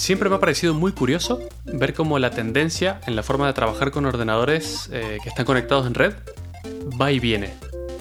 siempre 0.00 0.30
me 0.30 0.36
ha 0.36 0.40
parecido 0.40 0.72
muy 0.72 0.92
curioso 0.92 1.40
ver 1.64 1.92
cómo 1.94 2.18
la 2.18 2.30
tendencia 2.30 3.00
en 3.06 3.16
la 3.16 3.22
forma 3.22 3.46
de 3.46 3.52
trabajar 3.52 3.90
con 3.90 4.06
ordenadores 4.06 4.88
eh, 4.92 5.18
que 5.22 5.28
están 5.28 5.44
conectados 5.44 5.86
en 5.86 5.92
red 5.94 6.14
va 7.00 7.12
y 7.12 7.20
viene. 7.20 7.52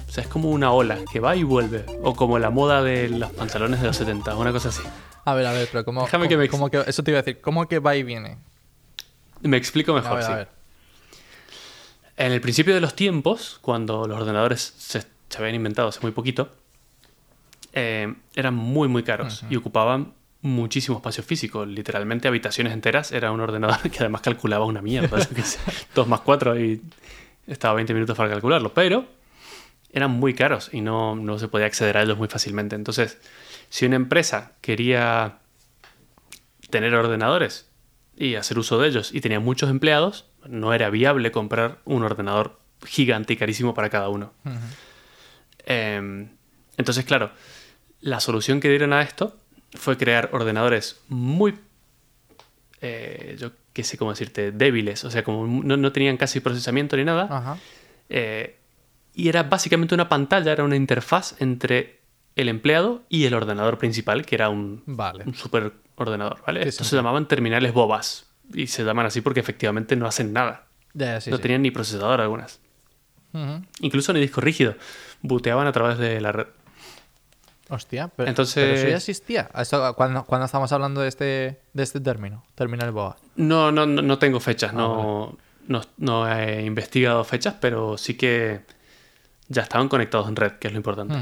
O 0.08 0.12
sea, 0.12 0.24
es 0.24 0.30
como 0.30 0.50
una 0.50 0.72
ola 0.72 0.98
que 1.12 1.20
va 1.20 1.36
y 1.36 1.44
vuelve. 1.44 1.86
O 2.02 2.16
como 2.16 2.40
la 2.40 2.50
moda 2.50 2.82
de 2.82 3.10
los 3.10 3.32
pantalones 3.34 3.82
de 3.82 3.88
los 3.88 3.98
70, 3.98 4.36
una 4.38 4.52
cosa 4.54 4.70
así. 4.70 4.82
A 5.26 5.34
ver, 5.34 5.46
a 5.46 5.52
ver, 5.52 5.68
pero 5.72 5.84
¿cómo, 5.86 6.04
Déjame 6.04 6.28
que 6.30 6.38
me- 6.38 6.48
cómo 6.48 6.70
que- 6.72 6.84
eso 6.88 7.04
te 7.04 7.12
iba 7.12 7.20
a 7.20 7.22
decir, 7.22 7.42
¿cómo 7.42 7.68
que 7.68 7.80
va 7.80 7.96
y 7.96 8.04
viene? 8.04 8.38
Me 9.42 9.58
explico 9.58 9.92
A 9.92 9.96
mejor, 10.02 10.16
ver, 10.18 10.26
sí. 10.26 10.32
a 10.32 10.36
ver. 10.38 10.48
En 12.18 12.32
el 12.32 12.42
principio 12.42 12.74
de 12.74 12.82
los 12.82 12.96
tiempos, 12.96 13.60
cuando 13.62 14.08
los 14.08 14.18
ordenadores 14.20 14.74
se, 14.78 15.02
se 15.02 15.38
habían 15.38 15.56
inventado 15.56 15.90
hace 15.90 16.00
muy 16.02 16.12
poquito, 16.12 16.50
eh, 17.74 18.14
eran 18.36 18.56
muy, 18.56 18.88
muy 18.88 19.04
caros 19.04 19.44
y 19.50 19.56
ocupaban 19.58 20.14
muchísimo 20.42 20.98
espacio 20.98 21.24
físico. 21.24 21.66
Literalmente 21.66 22.28
habitaciones 22.28 22.74
enteras 22.74 23.12
era 23.12 23.32
un 23.32 23.42
ordenador 23.42 23.80
que 23.92 24.00
además 24.00 24.22
calculaba 24.22 24.66
una 24.66 24.82
mierda. 24.82 25.18
2 25.96 26.08
más 26.08 26.22
4 26.22 26.60
y 26.60 26.82
estaba 27.48 27.76
20 27.76 27.94
minutos 27.94 28.16
para 28.18 28.30
calcularlo. 28.30 28.74
Pero 28.74 29.06
eran 29.92 30.12
muy 30.12 30.34
caros 30.34 30.70
y 30.72 30.82
no, 30.82 31.16
no 31.16 31.40
se 31.40 31.48
podía 31.48 31.66
acceder 31.66 31.98
a 31.98 32.04
ellos 32.04 32.18
muy 32.18 32.28
fácilmente. 32.28 32.76
Entonces, 32.76 33.20
si 33.70 33.86
una 33.86 33.96
empresa 33.96 34.54
quería 34.62 35.40
tener 36.70 36.94
ordenadores 36.94 37.68
y 38.16 38.36
hacer 38.36 38.60
uso 38.60 38.80
de 38.80 38.88
ellos 38.88 39.14
y 39.14 39.22
tenía 39.22 39.40
muchos 39.40 39.70
empleados, 39.70 40.26
no 40.48 40.74
era 40.74 40.90
viable 40.90 41.32
comprar 41.32 41.80
un 41.86 42.04
ordenador 42.04 42.60
gigante 42.86 43.34
y 43.34 43.38
carísimo 43.38 43.74
para 43.74 43.90
cada 43.90 44.10
uno. 44.10 44.34
Eh, 45.66 46.28
entonces, 46.78 47.04
claro, 47.04 47.32
la 48.02 48.20
solución 48.20 48.60
que 48.60 48.70
dieron 48.70 48.94
a 48.94 49.02
esto 49.02 49.38
fue 49.74 49.98
crear 49.98 50.30
ordenadores 50.34 51.00
muy, 51.10 51.56
eh, 52.82 53.36
yo 53.40 53.52
qué 53.74 53.84
sé 53.84 53.98
cómo 53.98 54.12
decirte, 54.12 54.52
débiles, 54.52 55.04
o 55.06 55.12
sea, 55.12 55.24
como 55.24 55.46
no, 55.64 55.78
no 55.78 55.92
tenían 55.92 56.18
casi 56.18 56.40
procesamiento 56.40 56.98
ni 56.98 57.04
nada, 57.04 57.28
Ajá. 57.30 57.58
eh, 58.10 58.58
y 59.14 59.28
era 59.30 59.44
básicamente 59.44 59.94
una 59.96 60.08
pantalla, 60.10 60.52
era 60.52 60.64
una 60.64 60.76
interfaz 60.76 61.36
entre 61.42 62.00
el 62.36 62.48
empleado 62.48 63.04
y 63.10 63.26
el 63.26 63.34
ordenador 63.34 63.78
principal, 63.78 64.26
que 64.26 64.36
era 64.36 64.50
un, 64.50 64.84
Vale. 64.86 65.26
un 65.26 65.34
super 65.36 65.74
ordenador, 65.96 66.42
¿vale? 66.46 66.64
Sí, 66.64 66.70
Estos 66.70 66.88
sí. 66.88 66.92
se 66.92 66.96
llamaban 66.96 67.28
terminales 67.28 67.74
bobas. 67.74 68.28
Y 68.54 68.68
se 68.68 68.84
llaman 68.84 69.06
así 69.06 69.22
porque 69.22 69.42
efectivamente 69.42 69.96
no 69.96 70.08
hacen 70.08 70.32
nada. 70.34 70.66
Sí, 71.20 71.30
no 71.30 71.38
tenían 71.40 71.62
ni 71.62 71.70
procesador 71.70 72.20
algunas. 72.22 72.60
Incluso 73.82 74.12
ni 74.14 74.20
disco 74.22 74.42
rígido. 74.42 74.76
Booteaban 75.22 75.68
a 75.68 75.72
través 75.72 75.98
de 76.00 76.20
la 76.22 76.32
red. 76.32 76.48
Hostia, 77.70 78.10
pero, 78.16 78.28
Entonces- 78.30 78.56
pero 78.64 78.74
eso 78.76 78.88
ya 78.90 78.98
existía. 78.98 79.50
Eso, 79.56 79.96
cuando, 79.96 80.24
cuando 80.26 80.46
estamos 80.46 80.72
hablando 80.72 81.02
de 81.02 81.08
este, 81.08 81.62
de 81.74 81.84
este 81.84 82.00
término, 82.00 82.44
terminal 82.56 82.92
boa. 82.92 83.16
No, 83.36 83.72
no, 83.72 83.86
no, 83.86 84.02
no 84.02 84.18
tengo 84.18 84.40
fechas. 84.40 84.72
Ah, 84.74 84.76
no, 84.78 85.38
no, 85.68 85.82
no 85.98 86.32
he 86.36 86.64
investigado 86.64 87.24
fechas, 87.24 87.56
pero 87.62 87.98
sí 87.98 88.16
que 88.16 88.62
ya 89.48 89.62
estaban 89.62 89.88
conectados 89.88 90.28
en 90.28 90.36
red, 90.36 90.54
que 90.54 90.68
es 90.68 90.74
lo 90.74 90.78
importante. 90.78 91.16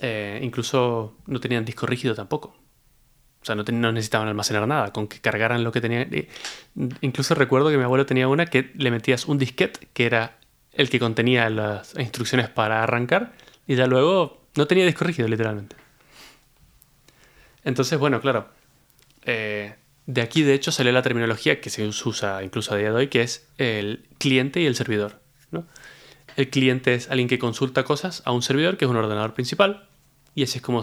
Eh, 0.00 0.40
incluso 0.42 1.16
no 1.26 1.40
tenían 1.40 1.64
disco 1.64 1.86
rígido 1.86 2.14
tampoco. 2.14 2.48
O 3.40 3.44
sea, 3.46 3.54
no, 3.54 3.64
ten- 3.64 3.80
no 3.80 3.92
necesitaban 3.92 4.28
almacenar 4.28 4.66
nada, 4.66 4.92
con 4.92 5.06
que 5.06 5.20
cargaran 5.20 5.62
lo 5.64 5.72
que 5.72 5.80
tenían. 5.80 6.10
Incluso 7.00 7.34
recuerdo 7.34 7.70
que 7.70 7.78
mi 7.78 7.84
abuelo 7.84 8.04
tenía 8.06 8.28
una 8.28 8.46
que 8.46 8.72
le 8.74 8.90
metías 8.90 9.26
un 9.26 9.38
disquete, 9.38 9.88
que 9.92 10.04
era 10.06 10.36
el 10.72 10.90
que 10.90 10.98
contenía 10.98 11.48
las 11.48 11.94
instrucciones 11.98 12.48
para 12.50 12.82
arrancar, 12.82 13.32
y 13.66 13.76
ya 13.76 13.86
luego 13.86 14.46
no 14.56 14.66
tenía 14.66 14.84
disco 14.84 15.04
rígido, 15.04 15.28
literalmente. 15.28 15.76
Entonces, 17.64 17.98
bueno, 17.98 18.20
claro. 18.20 18.48
eh, 19.22 19.74
de 20.06 20.22
aquí, 20.22 20.42
de 20.42 20.54
hecho, 20.54 20.70
salió 20.70 20.92
la 20.92 21.02
terminología 21.02 21.60
que 21.60 21.68
se 21.68 21.84
usa 21.84 22.42
incluso 22.44 22.72
a 22.72 22.76
día 22.76 22.90
de 22.90 22.96
hoy, 22.96 23.08
que 23.08 23.22
es 23.22 23.48
el 23.58 24.06
cliente 24.18 24.60
y 24.60 24.66
el 24.66 24.76
servidor. 24.76 25.20
¿no? 25.50 25.66
El 26.36 26.48
cliente 26.48 26.94
es 26.94 27.10
alguien 27.10 27.28
que 27.28 27.40
consulta 27.40 27.82
cosas 27.82 28.22
a 28.24 28.30
un 28.30 28.42
servidor, 28.42 28.76
que 28.76 28.84
es 28.84 28.90
un 28.90 28.96
ordenador 28.96 29.34
principal, 29.34 29.88
y 30.34 30.44
así 30.44 30.58
es 30.58 30.62
como 30.62 30.80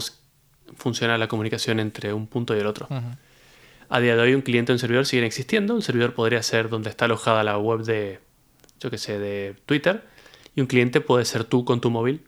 funciona 0.76 1.16
la 1.16 1.28
comunicación 1.28 1.80
entre 1.80 2.12
un 2.12 2.26
punto 2.26 2.54
y 2.54 2.60
el 2.60 2.66
otro. 2.66 2.86
A 3.88 4.00
día 4.00 4.16
de 4.16 4.22
hoy 4.22 4.34
un 4.34 4.42
cliente 4.42 4.72
y 4.72 4.74
un 4.74 4.78
servidor 4.78 5.06
siguen 5.06 5.24
existiendo. 5.24 5.74
Un 5.74 5.82
servidor 5.82 6.14
podría 6.14 6.42
ser 6.42 6.68
donde 6.68 6.90
está 6.90 7.04
alojada 7.06 7.44
la 7.44 7.56
web 7.58 7.82
de, 7.82 8.20
yo 8.80 8.90
que 8.90 8.98
sé, 8.98 9.18
de 9.18 9.56
Twitter, 9.64 10.04
y 10.54 10.60
un 10.60 10.66
cliente 10.66 11.00
puede 11.00 11.24
ser 11.24 11.44
tú 11.44 11.64
con 11.64 11.80
tu 11.80 11.90
móvil. 11.90 12.26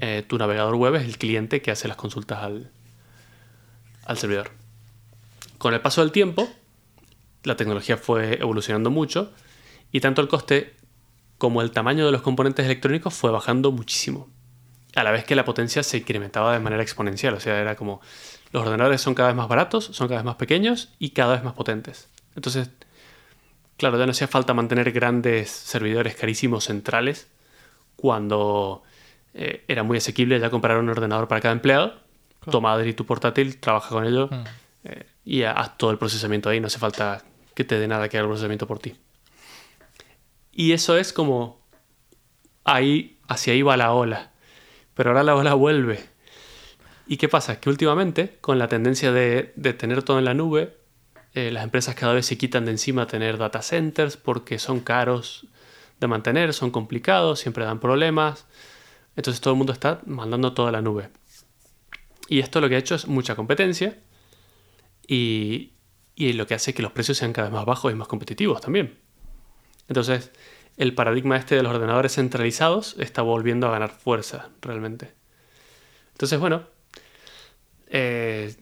Eh, 0.00 0.24
tu 0.26 0.38
navegador 0.38 0.74
web 0.76 0.94
es 0.94 1.04
el 1.04 1.18
cliente 1.18 1.60
que 1.60 1.70
hace 1.70 1.88
las 1.88 1.96
consultas 1.96 2.42
al, 2.42 2.70
al 4.04 4.18
servidor. 4.18 4.50
Con 5.58 5.74
el 5.74 5.80
paso 5.80 6.00
del 6.00 6.12
tiempo, 6.12 6.48
la 7.42 7.56
tecnología 7.56 7.96
fue 7.96 8.40
evolucionando 8.40 8.90
mucho 8.90 9.32
y 9.92 10.00
tanto 10.00 10.22
el 10.22 10.28
coste 10.28 10.74
como 11.38 11.62
el 11.62 11.70
tamaño 11.70 12.06
de 12.06 12.12
los 12.12 12.22
componentes 12.22 12.66
electrónicos 12.66 13.14
fue 13.14 13.30
bajando 13.30 13.72
muchísimo. 13.72 14.28
A 14.94 15.02
la 15.02 15.10
vez 15.10 15.24
que 15.24 15.36
la 15.36 15.44
potencia 15.44 15.82
se 15.82 15.98
incrementaba 15.98 16.52
de 16.52 16.60
manera 16.60 16.82
exponencial. 16.82 17.34
O 17.34 17.40
sea, 17.40 17.60
era 17.60 17.76
como 17.76 18.00
los 18.52 18.62
ordenadores 18.62 19.00
son 19.00 19.14
cada 19.14 19.28
vez 19.28 19.36
más 19.36 19.48
baratos, 19.48 19.84
son 19.84 20.08
cada 20.08 20.20
vez 20.20 20.24
más 20.24 20.36
pequeños 20.36 20.94
y 20.98 21.10
cada 21.10 21.34
vez 21.34 21.44
más 21.44 21.54
potentes. 21.54 22.08
Entonces, 22.34 22.70
claro, 23.76 23.98
ya 23.98 24.06
no 24.06 24.12
hacía 24.12 24.28
falta 24.28 24.54
mantener 24.54 24.90
grandes 24.90 25.50
servidores 25.50 26.16
carísimos 26.16 26.64
centrales 26.64 27.28
cuando 27.96 28.82
eh, 29.34 29.64
era 29.68 29.82
muy 29.82 29.98
asequible 29.98 30.38
ya 30.40 30.50
comprar 30.50 30.78
un 30.78 30.88
ordenador 30.88 31.28
para 31.28 31.40
cada 31.40 31.52
empleado. 31.52 31.94
Toma 32.50 32.72
Adri 32.72 32.94
tu 32.94 33.04
portátil, 33.04 33.58
trabaja 33.58 33.90
con 33.90 34.04
ello 34.06 34.28
Mm. 34.30 34.44
eh, 34.84 35.06
y 35.24 35.42
haz 35.42 35.76
todo 35.76 35.90
el 35.90 35.98
procesamiento 35.98 36.48
ahí. 36.48 36.60
No 36.60 36.68
hace 36.68 36.78
falta 36.78 37.22
que 37.54 37.64
te 37.64 37.78
dé 37.78 37.86
nada 37.88 38.08
que 38.08 38.16
haga 38.16 38.24
el 38.24 38.30
procesamiento 38.30 38.66
por 38.66 38.78
ti. 38.78 38.94
Y 40.52 40.72
eso 40.72 40.96
es 40.96 41.12
como 41.12 41.60
ahí, 42.64 43.18
hacia 43.28 43.52
ahí 43.52 43.62
va 43.62 43.76
la 43.76 43.92
ola. 43.92 44.30
Pero 44.94 45.10
ahora 45.10 45.22
la 45.22 45.36
ola 45.36 45.54
vuelve. 45.54 46.00
¿Y 47.06 47.16
qué 47.16 47.28
pasa? 47.28 47.60
Que 47.60 47.70
últimamente, 47.70 48.38
con 48.40 48.58
la 48.58 48.68
tendencia 48.68 49.12
de, 49.12 49.52
de 49.56 49.72
tener 49.72 50.02
todo 50.02 50.18
en 50.18 50.24
la 50.24 50.34
nube, 50.34 50.76
eh, 51.34 51.50
las 51.50 51.64
empresas 51.64 51.94
cada 51.94 52.12
vez 52.14 52.26
se 52.26 52.36
quitan 52.38 52.64
de 52.64 52.72
encima 52.72 53.06
tener 53.06 53.38
data 53.38 53.62
centers 53.62 54.16
porque 54.16 54.58
son 54.58 54.80
caros 54.80 55.46
de 56.00 56.06
mantener, 56.06 56.52
son 56.52 56.70
complicados, 56.70 57.40
siempre 57.40 57.64
dan 57.64 57.80
problemas. 57.80 58.46
Entonces 59.18 59.40
todo 59.40 59.54
el 59.54 59.58
mundo 59.58 59.72
está 59.72 60.00
mandando 60.06 60.52
todo 60.52 60.68
a 60.68 60.70
la 60.70 60.80
nube. 60.80 61.08
Y 62.28 62.38
esto 62.38 62.60
lo 62.60 62.68
que 62.68 62.76
ha 62.76 62.78
hecho 62.78 62.94
es 62.94 63.08
mucha 63.08 63.34
competencia 63.34 63.98
y, 65.08 65.72
lo 66.16 66.46
que 66.46 66.54
hace 66.54 66.72
que 66.72 66.82
los 66.82 66.92
precios 66.92 67.18
sean 67.18 67.32
cada 67.32 67.48
vez 67.48 67.54
más 67.54 67.64
bajos 67.64 67.90
y 67.90 67.96
más 67.96 68.06
competitivos 68.06 68.60
también. 68.60 68.96
Entonces, 69.88 70.30
el 70.76 70.94
paradigma 70.94 71.36
este 71.36 71.56
de 71.56 71.64
los 71.64 71.74
ordenadores 71.74 72.14
centralizados 72.14 72.94
está 73.00 73.22
volviendo 73.22 73.66
a 73.66 73.72
ganar 73.72 73.90
fuerza 73.90 74.50
realmente. 74.62 75.10
Entonces, 76.12 76.38
bueno, 76.38 76.62
eh, 77.88 78.54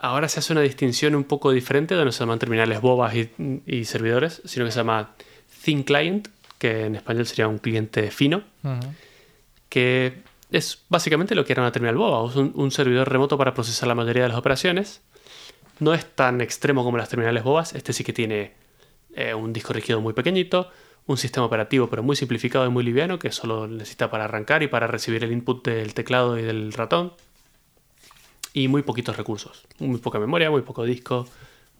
ahora 0.00 0.28
se 0.28 0.40
hace 0.40 0.52
una 0.52 0.62
distinción 0.62 1.14
un 1.14 1.22
poco 1.22 1.52
diferente, 1.52 1.94
donde 1.94 2.06
no 2.06 2.12
se 2.12 2.18
llaman 2.18 2.40
terminales 2.40 2.80
bobas 2.80 3.14
y, 3.14 3.84
servidores, 3.84 4.42
sino 4.46 4.64
que 4.64 4.72
se 4.72 4.78
llama 4.78 5.14
Thin 5.62 5.84
Client, 5.84 6.26
que 6.58 6.86
en 6.86 6.96
español 6.96 7.24
sería 7.24 7.46
un 7.46 7.58
cliente 7.58 8.10
fino. 8.10 8.42
Que 9.76 10.22
es 10.50 10.86
básicamente 10.88 11.34
lo 11.34 11.44
que 11.44 11.52
era 11.52 11.60
una 11.60 11.70
terminal 11.70 11.96
boba, 11.96 12.30
es 12.30 12.36
un, 12.36 12.50
un 12.54 12.70
servidor 12.70 13.10
remoto 13.10 13.36
para 13.36 13.52
procesar 13.52 13.86
la 13.86 13.94
mayoría 13.94 14.22
de 14.22 14.30
las 14.30 14.38
operaciones. 14.38 15.02
No 15.80 15.92
es 15.92 16.06
tan 16.06 16.40
extremo 16.40 16.82
como 16.82 16.96
las 16.96 17.10
terminales 17.10 17.44
bobas, 17.44 17.74
este 17.74 17.92
sí 17.92 18.02
que 18.02 18.14
tiene 18.14 18.54
eh, 19.14 19.34
un 19.34 19.52
disco 19.52 19.74
rígido 19.74 20.00
muy 20.00 20.14
pequeñito, 20.14 20.70
un 21.04 21.18
sistema 21.18 21.44
operativo 21.44 21.90
pero 21.90 22.02
muy 22.02 22.16
simplificado 22.16 22.64
y 22.64 22.70
muy 22.70 22.84
liviano 22.84 23.18
que 23.18 23.30
solo 23.32 23.68
necesita 23.68 24.10
para 24.10 24.24
arrancar 24.24 24.62
y 24.62 24.68
para 24.68 24.86
recibir 24.86 25.22
el 25.24 25.32
input 25.32 25.62
del 25.68 25.92
teclado 25.92 26.38
y 26.38 26.42
del 26.42 26.72
ratón. 26.72 27.12
Y 28.54 28.68
muy 28.68 28.80
poquitos 28.80 29.14
recursos, 29.18 29.66
muy 29.78 29.98
poca 29.98 30.18
memoria, 30.18 30.50
muy 30.50 30.62
poco 30.62 30.84
disco, 30.84 31.28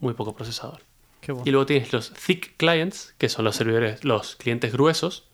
muy 0.00 0.12
poco 0.12 0.37
procesador. 0.37 0.82
Bueno. 1.26 1.44
Y 1.46 1.50
luego 1.50 1.64
tienes 1.64 1.94
los 1.94 2.12
thick 2.12 2.58
clients, 2.58 3.14
que 3.16 3.31
son 3.31 3.46
los 3.46 3.56
servidores, 3.56 4.04
los 4.04 4.37
clientes 4.37 4.70
gruesos, 4.70 5.25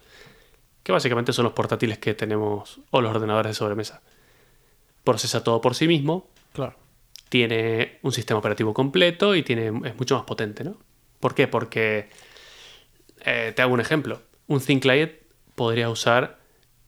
que 0.83 0.93
básicamente 0.93 1.33
son 1.33 1.45
los 1.45 1.53
portátiles 1.53 1.99
que 1.99 2.15
tenemos 2.15 2.81
o 2.91 3.01
los 3.01 3.11
ordenadores 3.15 3.51
de 3.51 3.55
sobremesa. 3.55 4.03
Procesa 5.05 5.43
todo 5.45 5.61
por 5.61 5.75
sí 5.75 5.87
mismo, 5.89 6.29
Claro. 6.53 6.75
tiene 7.29 7.99
un 8.03 8.13
sistema 8.13 8.39
operativo 8.39 8.75
completo 8.75 9.35
y 9.35 9.43
tiene, 9.43 9.73
es 9.89 9.97
mucho 9.97 10.17
más 10.17 10.25
potente, 10.25 10.65
¿no? 10.65 10.77
¿Por 11.21 11.35
qué? 11.35 11.49
Porque 11.49 12.11
eh, 13.25 13.53
te 13.55 13.63
hago 13.63 13.75
un 13.75 13.81
ejemplo. 13.81 14.23
Un 14.49 14.61
thin 14.61 14.81
client 14.81 15.13
podría 15.55 15.89
usar 15.89 16.39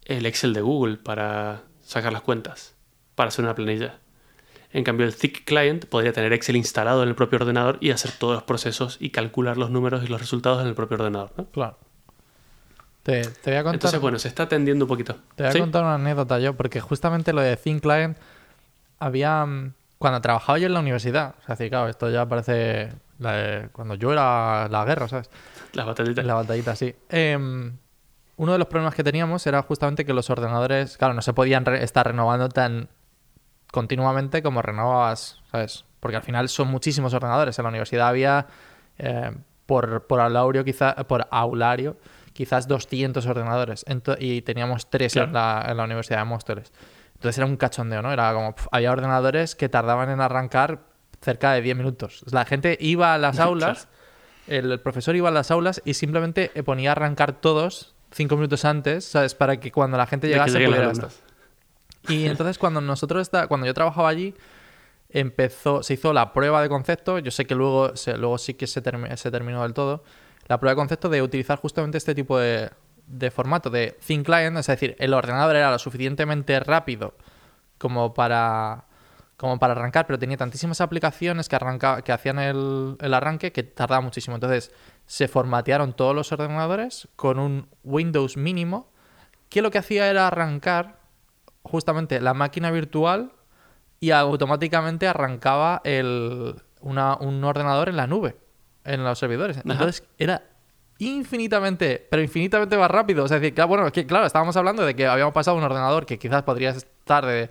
el 0.05 0.27
Excel 0.27 0.53
de 0.53 0.61
Google 0.61 0.97
para 0.97 1.63
sacar 1.83 2.13
las 2.13 2.23
cuentas, 2.23 2.75
para 3.15 3.29
hacer 3.29 3.45
una 3.45 3.55
planilla. 3.55 3.99
En 4.73 4.83
cambio, 4.83 5.07
el 5.07 5.15
thick 5.15 5.45
client 5.45 5.85
podría 5.87 6.13
tener 6.13 6.33
Excel 6.33 6.57
instalado 6.57 7.03
en 7.05 7.09
el 7.09 7.15
propio 7.15 7.39
ordenador 7.39 7.79
y 7.81 7.91
hacer 7.91 8.11
todos 8.19 8.35
los 8.35 8.43
procesos 8.43 8.97
y 9.01 9.11
calcular 9.11 9.57
los 9.57 9.71
números 9.71 10.03
y 10.03 10.09
los 10.09 10.21
resultados 10.21 10.61
en 10.63 10.67
el 10.67 10.75
propio 10.75 10.97
ordenador. 10.97 11.33
¿no? 11.37 11.47
Claro. 11.47 11.79
Te, 13.05 13.23
te 13.23 13.51
voy 13.51 13.55
a 13.59 13.63
contar. 13.63 13.75
Entonces, 13.75 14.01
bueno, 14.01 14.19
se 14.19 14.27
está 14.29 14.43
atendiendo 14.45 14.87
un 14.87 14.89
poquito. 14.89 15.15
Te 15.37 15.45
voy 15.45 15.51
a 15.51 15.53
¿Sí? 15.53 15.61
contar 15.61 15.83
una 15.85 15.95
anécdota 15.95 16.41
yo, 16.41 16.55
porque 16.55 16.81
justamente 16.81 17.33
lo 17.33 17.41
de 17.43 17.57
Thin 17.57 17.79
Client 17.79 18.17
había. 18.99 19.45
mm, 19.47 19.73
Cuando 19.99 20.21
trabajaba 20.21 20.59
yo 20.59 20.67
en 20.67 20.75
la 20.75 20.81
universidad, 20.81 21.35
o 21.43 21.47
sea, 21.47 21.57
sí, 21.57 21.71
claro, 21.71 21.89
esto 21.89 22.11
ya 22.11 22.27
parece 22.27 22.93
la 23.19 23.33
de- 23.33 23.69
cuando 23.71 23.95
yo 23.95 24.13
era 24.13 24.69
la 24.69 24.85
guerra, 24.85 25.07
¿sabes? 25.09 25.31
Las 25.73 25.87
batallitas. 25.87 26.25
La 26.27 26.35
batallita, 26.35 26.75
sí. 26.77 26.95
Em, 27.09 27.77
uno 28.37 28.53
de 28.53 28.59
los 28.59 28.67
problemas 28.69 28.95
que 28.95 29.05
teníamos 29.05 29.47
era 29.47 29.63
justamente 29.63 30.05
que 30.05 30.13
los 30.13 30.29
ordenadores, 30.31 30.99
claro, 30.99 31.15
no 31.15 31.23
se 31.23 31.33
podían 31.33 31.65
re- 31.65 31.85
estar 31.85 32.07
renovando 32.07 32.49
tan 32.49 32.89
continuamente 33.71 34.43
como 34.43 34.63
renovabas, 34.63 35.41
¿sabes? 35.51 35.85
Porque 36.01 36.17
al 36.17 36.23
final 36.23 36.49
son 36.49 36.69
muchísimos 36.69 37.15
ordenadores. 37.15 37.59
En 37.59 37.63
la 37.65 37.69
universidad 37.71 38.09
había, 38.09 38.47
eh, 38.99 39.33
por, 39.67 40.07
por 40.07 40.21
aulario, 40.21 40.65
quizá, 40.65 40.95
por 41.07 41.27
aulario, 41.31 41.97
quizás 42.35 42.69
200 42.69 43.25
ordenadores. 43.27 43.87
Y 44.19 44.43
teníamos 44.43 44.91
tres 44.91 45.15
Claro. 45.15 45.29
en, 45.29 45.33
la, 45.35 45.65
en 45.71 45.77
la 45.79 45.85
Universidad 45.85 46.19
de 46.19 46.25
Móstoles. 46.27 46.71
Entonces 47.15 47.39
era 47.39 47.47
un 47.47 47.57
cachondeo, 47.57 48.03
¿no? 48.03 48.13
Era 48.13 48.35
como, 48.35 48.55
había 48.71 48.93
ordenadores 48.93 49.55
que 49.55 49.71
tardaban 49.71 50.11
en 50.11 50.21
arrancar 50.21 50.81
cerca 51.23 51.53
de 51.55 51.63
10 51.63 51.77
minutos. 51.79 52.23
La 52.31 52.45
gente 52.45 52.77
iba 52.81 53.15
a 53.15 53.19
las 53.19 53.39
aulas, 53.41 53.89
el, 54.47 54.71
el 54.73 54.81
profesor 54.81 55.17
iba 55.17 55.31
a 55.31 55.33
las 55.33 55.51
aulas 55.51 55.81
y 55.87 55.95
simplemente 55.95 56.51
eh, 56.55 56.63
ponía 56.63 56.91
a 56.91 56.93
arrancar 56.93 57.33
todos 57.41 57.95
cinco 58.11 58.37
minutos 58.37 58.67
antes, 58.67 59.07
¿sabes? 59.07 59.35
Para 59.35 59.59
que 59.59 59.73
cuando 59.73 59.97
la 59.97 60.07
gente 60.07 60.29
llegase 60.29 60.53
pudiera 60.63 60.91
estar. 60.91 61.09
Y 62.09 62.27
entonces 62.27 62.59
cuando 62.59 62.83
nosotros 62.83 63.23
está, 63.23 63.47
cuando 63.47 63.67
yo 63.67 63.73
trabajaba 63.73 64.09
allí, 64.11 64.35
empezó, 65.09 65.83
se 65.83 65.95
hizo 65.95 66.13
la 66.13 66.33
prueba 66.33 66.61
de 66.63 66.69
concepto. 66.69 67.19
Yo 67.21 67.31
sé 67.31 67.47
que 67.47 67.55
luego, 67.55 67.97
se- 67.97 68.19
luego 68.19 68.37
sí 68.39 68.55
que 68.55 68.67
se 68.67 68.83
terminó 68.83 69.63
del 69.63 69.73
todo. 69.73 70.05
La 70.47 70.59
prueba 70.59 70.73
de 70.73 70.77
concepto 70.77 71.09
de 71.09 71.23
utilizar 71.23 71.59
justamente 71.59 71.99
este 71.99 72.15
tipo 72.15 72.39
de, 72.39 72.71
de 73.07 73.31
formato 73.31 73.71
de 73.71 73.97
thin 74.07 74.23
client, 74.25 74.57
es 74.59 74.67
decir, 74.67 74.95
el 74.99 75.15
ordenador 75.15 75.57
era 75.57 75.71
lo 75.71 75.79
suficientemente 75.79 76.59
rápido 76.61 77.15
como 77.79 78.15
para 78.15 78.85
como 79.37 79.59
para 79.59 79.73
arrancar, 79.73 80.07
pero 80.07 80.17
tenía 80.19 80.37
tantísimas 80.37 80.81
aplicaciones 80.81 81.49
que 81.49 81.57
arranca, 81.57 82.03
que 82.03 82.13
hacían 82.13 82.39
el, 82.39 82.97
el 83.01 83.15
arranque 83.15 83.51
que 83.51 83.65
tardaba 83.65 84.01
muchísimo. 84.01 84.37
Entonces 84.37 84.71
se 85.07 85.27
formatearon 85.27 85.93
todos 85.93 86.15
los 86.15 86.31
ordenadores 86.31 87.09
con 87.17 87.41
un 87.41 87.69
Windows 87.83 88.37
mínimo 88.37 88.93
que 89.49 89.61
lo 89.61 89.73
que 89.73 89.79
hacía 89.79 90.09
era 90.09 90.29
arrancar 90.29 91.01
justamente 91.63 92.21
la 92.21 92.33
máquina 92.33 92.71
virtual 92.71 93.33
y 93.99 94.13
automáticamente 94.13 95.09
arrancaba 95.09 95.81
el, 95.85 96.55
una- 96.81 97.17
un 97.17 97.43
ordenador 97.43 97.89
en 97.89 97.97
la 97.97 98.07
nube, 98.07 98.37
en 98.85 99.03
los 99.05 99.19
servidores. 99.19 99.59
Ajá. 99.59 99.73
Entonces 99.73 100.05
era 100.19 100.43
infinitamente, 100.99 102.07
pero 102.11 102.23
infinitamente 102.23 102.77
más 102.77 102.91
rápido. 102.91 103.25
O 103.25 103.29
sea, 103.29 103.37
es 103.37 103.43
decir, 103.43 103.55
claro, 103.55 103.69
bueno, 103.69 103.87
es 103.87 103.93
que, 103.93 104.07
claro, 104.07 104.27
estábamos 104.27 104.57
hablando 104.57 104.85
de 104.85 104.95
que 104.95 105.07
habíamos 105.07 105.35
pasado 105.35 105.57
un 105.57 105.65
ordenador 105.65 106.07
que 106.07 106.19
quizás 106.19 106.43
podría 106.43 106.71
estar 106.71 107.27
de, 107.27 107.51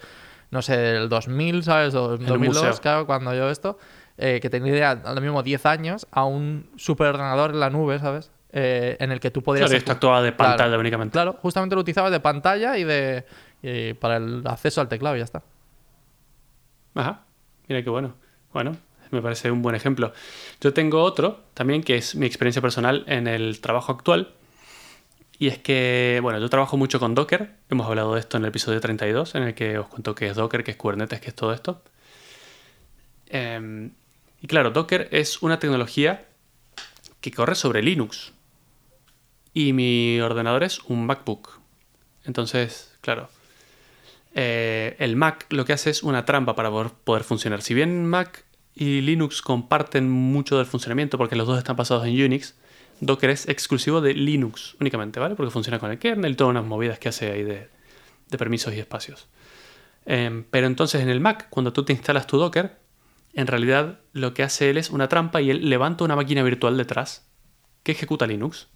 no 0.51 0.61
sé, 0.61 0.77
del 0.77 1.09
2000, 1.09 1.63
¿sabes? 1.63 1.93
O 1.95 2.13
un 2.15 2.25
2002, 2.25 2.63
museo. 2.63 2.81
claro, 2.81 3.05
cuando 3.05 3.33
yo 3.33 3.49
esto, 3.49 3.77
eh, 4.17 4.39
que 4.41 4.49
tenía 4.49 4.95
lo 4.95 5.21
mismo 5.21 5.43
10 5.43 5.65
años, 5.65 6.07
a 6.11 6.23
un 6.25 6.69
superordenador 6.77 7.51
en 7.51 7.59
la 7.59 7.69
nube, 7.69 7.99
¿sabes? 7.99 8.31
Eh, 8.55 8.97
en 8.99 9.11
el 9.11 9.19
que 9.19 9.31
tú 9.31 9.41
podrías... 9.41 9.67
Claro, 9.69 9.77
esto 9.79 9.91
actuaba 9.91 10.21
de 10.21 10.33
Claro. 10.35 10.51
pantalla 10.57 10.77
únicamente. 10.77 11.13
Claro, 11.13 11.33
justamente 11.41 11.75
lo 11.75 11.81
utilizabas 11.81 12.11
de 12.11 12.19
pantalla 12.19 12.77
y 12.77 12.83
de 12.83 13.25
y 13.65 13.93
para 13.93 14.17
el 14.17 14.43
acceso 14.45 14.81
al 14.81 14.89
teclado 14.89 15.15
y 15.15 15.19
ya 15.19 15.23
está. 15.25 15.41
Ajá. 16.95 17.21
Mira 17.67 17.81
qué 17.83 17.89
bueno. 17.89 18.13
Bueno, 18.53 18.75
me 19.13 19.21
parece 19.21 19.51
un 19.51 19.61
buen 19.61 19.75
ejemplo. 19.75 20.13
Yo 20.61 20.73
tengo 20.73 21.01
otro 21.01 21.41
también 21.53 21.83
que 21.83 21.95
es 21.95 22.15
mi 22.15 22.25
experiencia 22.25 22.61
personal 22.61 23.03
en 23.07 23.27
el 23.27 23.61
trabajo 23.61 23.91
actual. 23.91 24.33
Y 25.39 25.47
es 25.47 25.57
que, 25.57 26.19
bueno, 26.21 26.39
yo 26.39 26.49
trabajo 26.49 26.77
mucho 26.77 26.99
con 26.99 27.15
Docker. 27.15 27.51
Hemos 27.69 27.87
hablado 27.87 28.13
de 28.13 28.19
esto 28.19 28.37
en 28.37 28.43
el 28.43 28.49
episodio 28.49 28.79
32, 28.79 29.35
en 29.35 29.43
el 29.43 29.53
que 29.55 29.77
os 29.77 29.87
cuento 29.87 30.15
qué 30.15 30.27
es 30.27 30.35
Docker, 30.35 30.63
qué 30.63 30.71
es 30.71 30.77
Kubernetes, 30.77 31.19
qué 31.19 31.29
es 31.29 31.35
todo 31.35 31.53
esto. 31.53 31.81
Em, 33.27 33.91
y 34.41 34.47
claro, 34.47 34.71
Docker 34.71 35.09
es 35.11 35.41
una 35.41 35.59
tecnología 35.59 36.25
que 37.19 37.31
corre 37.31 37.55
sobre 37.55 37.81
Linux. 37.81 38.33
Y 39.53 39.73
mi 39.73 40.19
ordenador 40.21 40.63
es 40.63 40.79
un 40.85 41.05
MacBook. 41.05 41.59
Entonces, 42.25 42.95
claro, 43.01 43.29
eh, 44.35 44.95
el 44.99 45.15
Mac 45.15 45.45
lo 45.49 45.65
que 45.65 45.73
hace 45.73 45.89
es 45.89 46.03
una 46.03 46.25
trampa 46.25 46.55
para 46.55 46.69
poder, 46.69 46.91
poder 47.03 47.23
funcionar. 47.23 47.61
Si 47.61 47.73
bien 47.73 48.05
Mac 48.05 48.45
y 48.75 49.01
Linux 49.01 49.41
comparten 49.41 50.09
mucho 50.09 50.57
del 50.57 50.65
funcionamiento 50.65 51.17
porque 51.17 51.35
los 51.35 51.47
dos 51.47 51.57
están 51.57 51.75
basados 51.75 52.05
en 52.05 52.21
Unix, 52.21 52.55
Docker 52.99 53.29
es 53.29 53.47
exclusivo 53.47 54.01
de 54.01 54.13
Linux 54.13 54.75
únicamente, 54.79 55.19
¿vale? 55.19 55.35
Porque 55.35 55.51
funciona 55.51 55.79
con 55.79 55.91
el 55.91 55.99
kernel 55.99 56.31
y 56.31 56.35
todas 56.35 56.51
unas 56.51 56.65
movidas 56.65 56.99
que 56.99 57.09
hace 57.09 57.31
ahí 57.31 57.43
de, 57.43 57.69
de 58.29 58.37
permisos 58.37 58.73
y 58.73 58.79
espacios. 58.79 59.27
Em, 60.05 60.43
pero 60.49 60.67
entonces 60.67 61.01
en 61.01 61.09
el 61.09 61.19
Mac, 61.19 61.47
cuando 61.49 61.73
tú 61.73 61.83
te 61.83 61.93
instalas 61.93 62.27
tu 62.27 62.37
Docker, 62.37 62.77
en 63.33 63.47
realidad 63.47 63.99
lo 64.13 64.33
que 64.33 64.43
hace 64.43 64.69
él 64.69 64.77
es 64.77 64.89
una 64.89 65.07
trampa 65.07 65.41
y 65.41 65.49
él 65.49 65.69
levanta 65.69 66.03
una 66.03 66.15
máquina 66.15 66.43
virtual 66.43 66.77
detrás 66.77 67.27
que 67.83 67.93
ejecuta 67.93 68.27
Linux, 68.27 68.67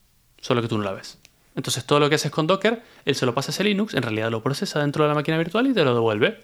solo 0.41 0.61
que 0.61 0.67
tú 0.67 0.77
no 0.77 0.83
la 0.83 0.93
ves. 0.93 1.19
Entonces 1.55 1.85
todo 1.85 1.99
lo 1.99 2.09
que 2.09 2.15
haces 2.15 2.31
con 2.31 2.47
Docker, 2.47 2.83
él 3.05 3.15
se 3.15 3.25
lo 3.25 3.33
pasa 3.33 3.49
a 3.49 3.53
ese 3.53 3.63
Linux, 3.63 3.93
en 3.93 4.03
realidad 4.03 4.29
lo 4.29 4.43
procesa 4.43 4.79
dentro 4.79 5.03
de 5.03 5.09
la 5.09 5.15
máquina 5.15 5.37
virtual 5.37 5.67
y 5.67 5.73
te 5.73 5.83
lo 5.83 5.93
devuelve. 5.93 6.43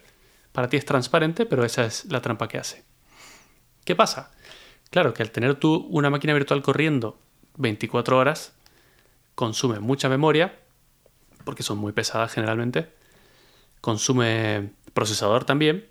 Para 0.52 0.68
ti 0.68 0.76
es 0.76 0.84
transparente, 0.84 1.46
pero 1.46 1.64
esa 1.64 1.84
es 1.84 2.06
la 2.06 2.20
trampa 2.20 2.48
que 2.48 2.58
hace. 2.58 2.84
¿Qué 3.84 3.94
pasa? 3.94 4.30
Claro 4.90 5.14
que 5.14 5.22
al 5.22 5.30
tener 5.30 5.56
tú 5.56 5.86
una 5.90 6.10
máquina 6.10 6.34
virtual 6.34 6.62
corriendo 6.62 7.18
24 7.56 8.16
horas, 8.16 8.54
consume 9.34 9.80
mucha 9.80 10.08
memoria, 10.08 10.58
porque 11.44 11.62
son 11.62 11.78
muy 11.78 11.92
pesadas 11.92 12.32
generalmente, 12.32 12.90
consume 13.80 14.70
procesador 14.92 15.44
también, 15.44 15.86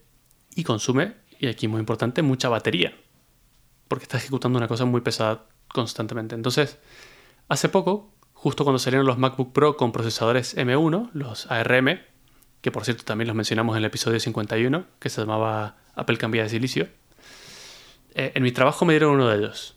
y 0.56 0.64
consume, 0.64 1.16
y 1.40 1.48
aquí 1.48 1.68
muy 1.68 1.80
importante, 1.80 2.22
mucha 2.22 2.50
batería, 2.50 2.96
porque 3.88 4.04
está 4.04 4.18
ejecutando 4.18 4.58
una 4.58 4.68
cosa 4.68 4.86
muy 4.86 5.02
pesada 5.02 5.46
constantemente. 5.68 6.36
Entonces, 6.36 6.80
hace 7.50 7.70
poco, 7.70 8.12
justo 8.34 8.64
cuando 8.64 8.80
salieron 8.80 9.06
los 9.06 9.18
MacBook 9.18 9.54
Pro 9.54 9.78
con 9.78 9.92
procesadores 9.92 10.56
M1, 10.58 11.10
los 11.14 11.52
ARM, 11.52 12.00
que 12.62 12.72
por 12.72 12.86
cierto 12.86 13.04
también 13.04 13.28
los 13.28 13.36
mencionamos 13.36 13.76
en 13.76 13.80
el 13.80 13.86
episodio 13.86 14.20
51, 14.20 14.86
que 15.00 15.10
se 15.10 15.22
llamaba 15.22 15.78
Apple 15.96 16.18
Cambia 16.18 16.44
de 16.44 16.50
Silicio, 16.50 16.88
eh, 18.16 18.32
en 18.36 18.44
mi 18.44 18.52
trabajo 18.52 18.86
me 18.86 18.94
dieron 18.94 19.16
uno 19.16 19.28
de 19.28 19.38
ellos. 19.38 19.76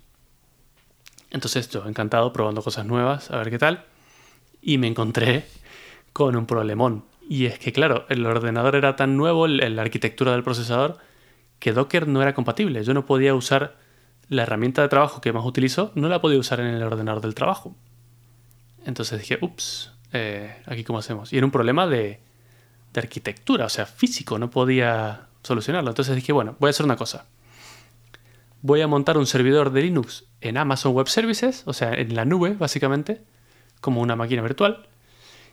Entonces 1.31 1.69
yo, 1.69 1.87
encantado, 1.87 2.33
probando 2.33 2.63
cosas 2.63 2.87
nuevas, 2.87 3.31
a 3.31 3.39
ver 3.39 3.51
qué 3.51 3.59
tal, 3.59 3.85
y 4.63 4.79
me 4.79 4.87
encontré 4.87 5.47
con 6.13 6.37
un 6.37 6.47
problemón. 6.47 7.05
Y 7.29 7.47
es 7.47 7.59
que, 7.59 7.73
claro, 7.73 8.07
el 8.09 8.25
ordenador 8.25 8.77
era 8.77 8.97
tan 8.97 9.17
nuevo, 9.17 9.47
la 9.47 9.83
arquitectura 9.83 10.33
del 10.33 10.45
procesador, 10.45 10.99
que 11.59 11.73
Docker 11.73 12.07
no 12.07 12.23
era 12.23 12.35
compatible. 12.35 12.85
Yo 12.85 12.95
no 12.95 13.07
podía 13.07 13.35
usar 13.35 13.77
la 14.29 14.43
herramienta 14.43 14.83
de 14.83 14.89
trabajo 14.89 15.21
que 15.21 15.33
más 15.33 15.45
utilizo, 15.45 15.93
no 15.95 16.09
la 16.09 16.21
podía 16.21 16.39
usar 16.39 16.61
en 16.61 16.67
el 16.67 16.83
ordenador 16.83 17.23
del 17.23 17.35
trabajo. 17.35 17.75
Entonces 18.85 19.19
dije, 19.19 19.39
ups, 19.41 19.93
eh, 20.13 20.63
aquí 20.67 20.85
cómo 20.85 21.01
hacemos. 21.01 21.33
Y 21.33 21.37
era 21.37 21.47
un 21.47 21.53
problema 21.53 21.87
de, 21.87 22.21
de 22.93 23.01
arquitectura, 23.01 23.67
o 23.67 23.69
sea, 23.69 23.87
físico, 23.87 24.39
no 24.39 24.51
podía 24.51 25.27
solucionarlo. 25.43 25.91
Entonces 25.91 26.15
dije, 26.15 26.33
bueno, 26.33 26.57
voy 26.61 26.69
a 26.69 26.71
hacer 26.71 26.87
una 26.87 26.97
cosa. 26.97 27.27
Voy 28.63 28.81
a 28.81 28.87
montar 28.87 29.19
un 29.19 29.27
servidor 29.27 29.71
de 29.71 29.83
Linux 29.83 30.25
en 30.41 30.57
Amazon 30.57 30.93
Web 30.93 31.09
Services, 31.09 31.63
o 31.67 31.73
sea, 31.73 31.95
en 31.95 32.15
la 32.15 32.25
nube, 32.25 32.55
básicamente, 32.55 33.23
como 33.81 34.01
una 34.01 34.17
máquina 34.17 34.43
virtual, 34.43 34.89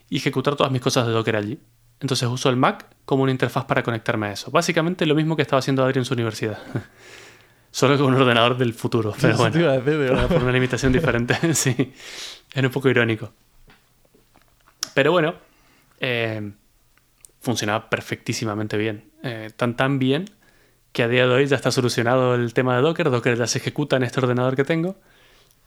y 0.10 0.18
ejecutar 0.18 0.56
todas 0.56 0.72
mis 0.72 0.82
cosas 0.82 1.06
de 1.08 1.14
Docker 1.14 1.36
allí. 1.36 1.60
Entonces 2.00 2.28
uso 2.28 2.50
el 2.50 2.58
Mac 2.58 2.88
como 3.06 3.24
una 3.24 3.32
interfaz 3.32 3.66
para 3.66 3.84
conectarme 3.84 4.28
a 4.28 4.32
eso. 4.34 4.52
Básicamente 4.52 5.06
lo 5.06 5.16
mismo 5.16 5.36
que 5.36 5.42
estaba 5.42 5.60
haciendo 5.60 5.84
Adri 5.84 6.00
en 6.00 6.06
su 6.06 6.14
universidad. 6.14 6.60
Solo 7.72 7.98
con 7.98 8.14
un 8.14 8.22
ordenador 8.22 8.58
del 8.58 8.74
futuro. 8.74 9.16
Pero 9.20 9.38
bueno, 9.38 10.28
por 10.28 10.44
una 10.44 10.52
limitación 10.52 10.92
diferente. 10.94 11.36
sí, 11.56 11.94
era 12.54 12.68
un 12.68 12.74
poco 12.74 12.90
irónico. 12.90 13.32
Pero 14.94 15.12
bueno, 15.12 15.36
eh, 16.00 16.52
funcionaba 17.40 17.90
perfectísimamente 17.90 18.78
bien. 18.78 19.10
Eh, 19.24 19.50
tan 19.56 19.76
tan 19.76 19.98
bien 19.98 20.26
que 20.94 21.04
a 21.04 21.08
día 21.08 21.28
de 21.28 21.34
hoy 21.34 21.48
ya 21.48 21.56
está 21.56 21.72
solucionado 21.72 22.36
el 22.36 22.54
tema 22.54 22.76
de 22.76 22.84
Docker. 22.84 23.10
Docker 23.10 23.36
ya 23.36 23.48
se 23.48 23.58
ejecuta 23.58 23.98
en 23.98 24.04
este 24.04 24.20
ordenador 24.20 24.56
que 24.56 24.64
tengo, 24.64 24.96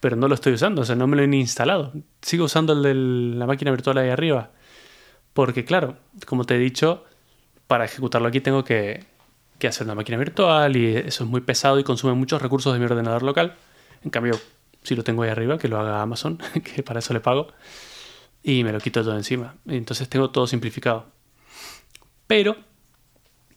pero 0.00 0.16
no 0.16 0.28
lo 0.28 0.34
estoy 0.34 0.54
usando, 0.54 0.82
o 0.82 0.84
sea, 0.84 0.94
no 0.94 1.06
me 1.08 1.16
lo 1.16 1.22
he 1.22 1.36
instalado. 1.36 1.92
Sigo 2.22 2.44
usando 2.44 2.72
el 2.72 2.82
de 2.82 2.94
la 3.38 3.46
máquina 3.46 3.72
virtual 3.72 3.98
ahí 3.98 4.08
arriba. 4.08 4.50
Porque 5.34 5.64
claro, 5.64 5.98
como 6.26 6.44
te 6.44 6.54
he 6.54 6.58
dicho, 6.58 7.04
para 7.66 7.84
ejecutarlo 7.84 8.28
aquí 8.28 8.40
tengo 8.40 8.64
que, 8.64 9.04
hacer 9.68 9.86
una 9.86 9.96
máquina 9.96 10.16
virtual 10.16 10.76
y 10.76 10.96
eso 10.96 11.24
es 11.24 11.30
muy 11.30 11.40
pesado 11.40 11.80
y 11.80 11.84
consume 11.84 12.14
muchos 12.14 12.40
recursos 12.40 12.72
de 12.72 12.78
mi 12.78 12.84
ordenador 12.86 13.24
local. 13.24 13.56
En 14.04 14.10
cambio, 14.10 14.38
si 14.84 14.94
lo 14.94 15.02
tengo 15.02 15.24
ahí 15.24 15.30
arriba, 15.30 15.58
que 15.58 15.66
lo 15.66 15.78
haga 15.78 16.02
Amazon, 16.02 16.38
que 16.64 16.84
para 16.84 17.00
eso 17.00 17.12
le 17.12 17.20
pago, 17.20 17.48
y 18.44 18.62
me 18.62 18.72
lo 18.72 18.78
quito 18.78 19.02
todo 19.02 19.16
encima. 19.16 19.56
Entonces 19.66 20.08
tengo 20.08 20.30
todo 20.30 20.46
simplificado. 20.46 21.06
Pero 22.28 22.56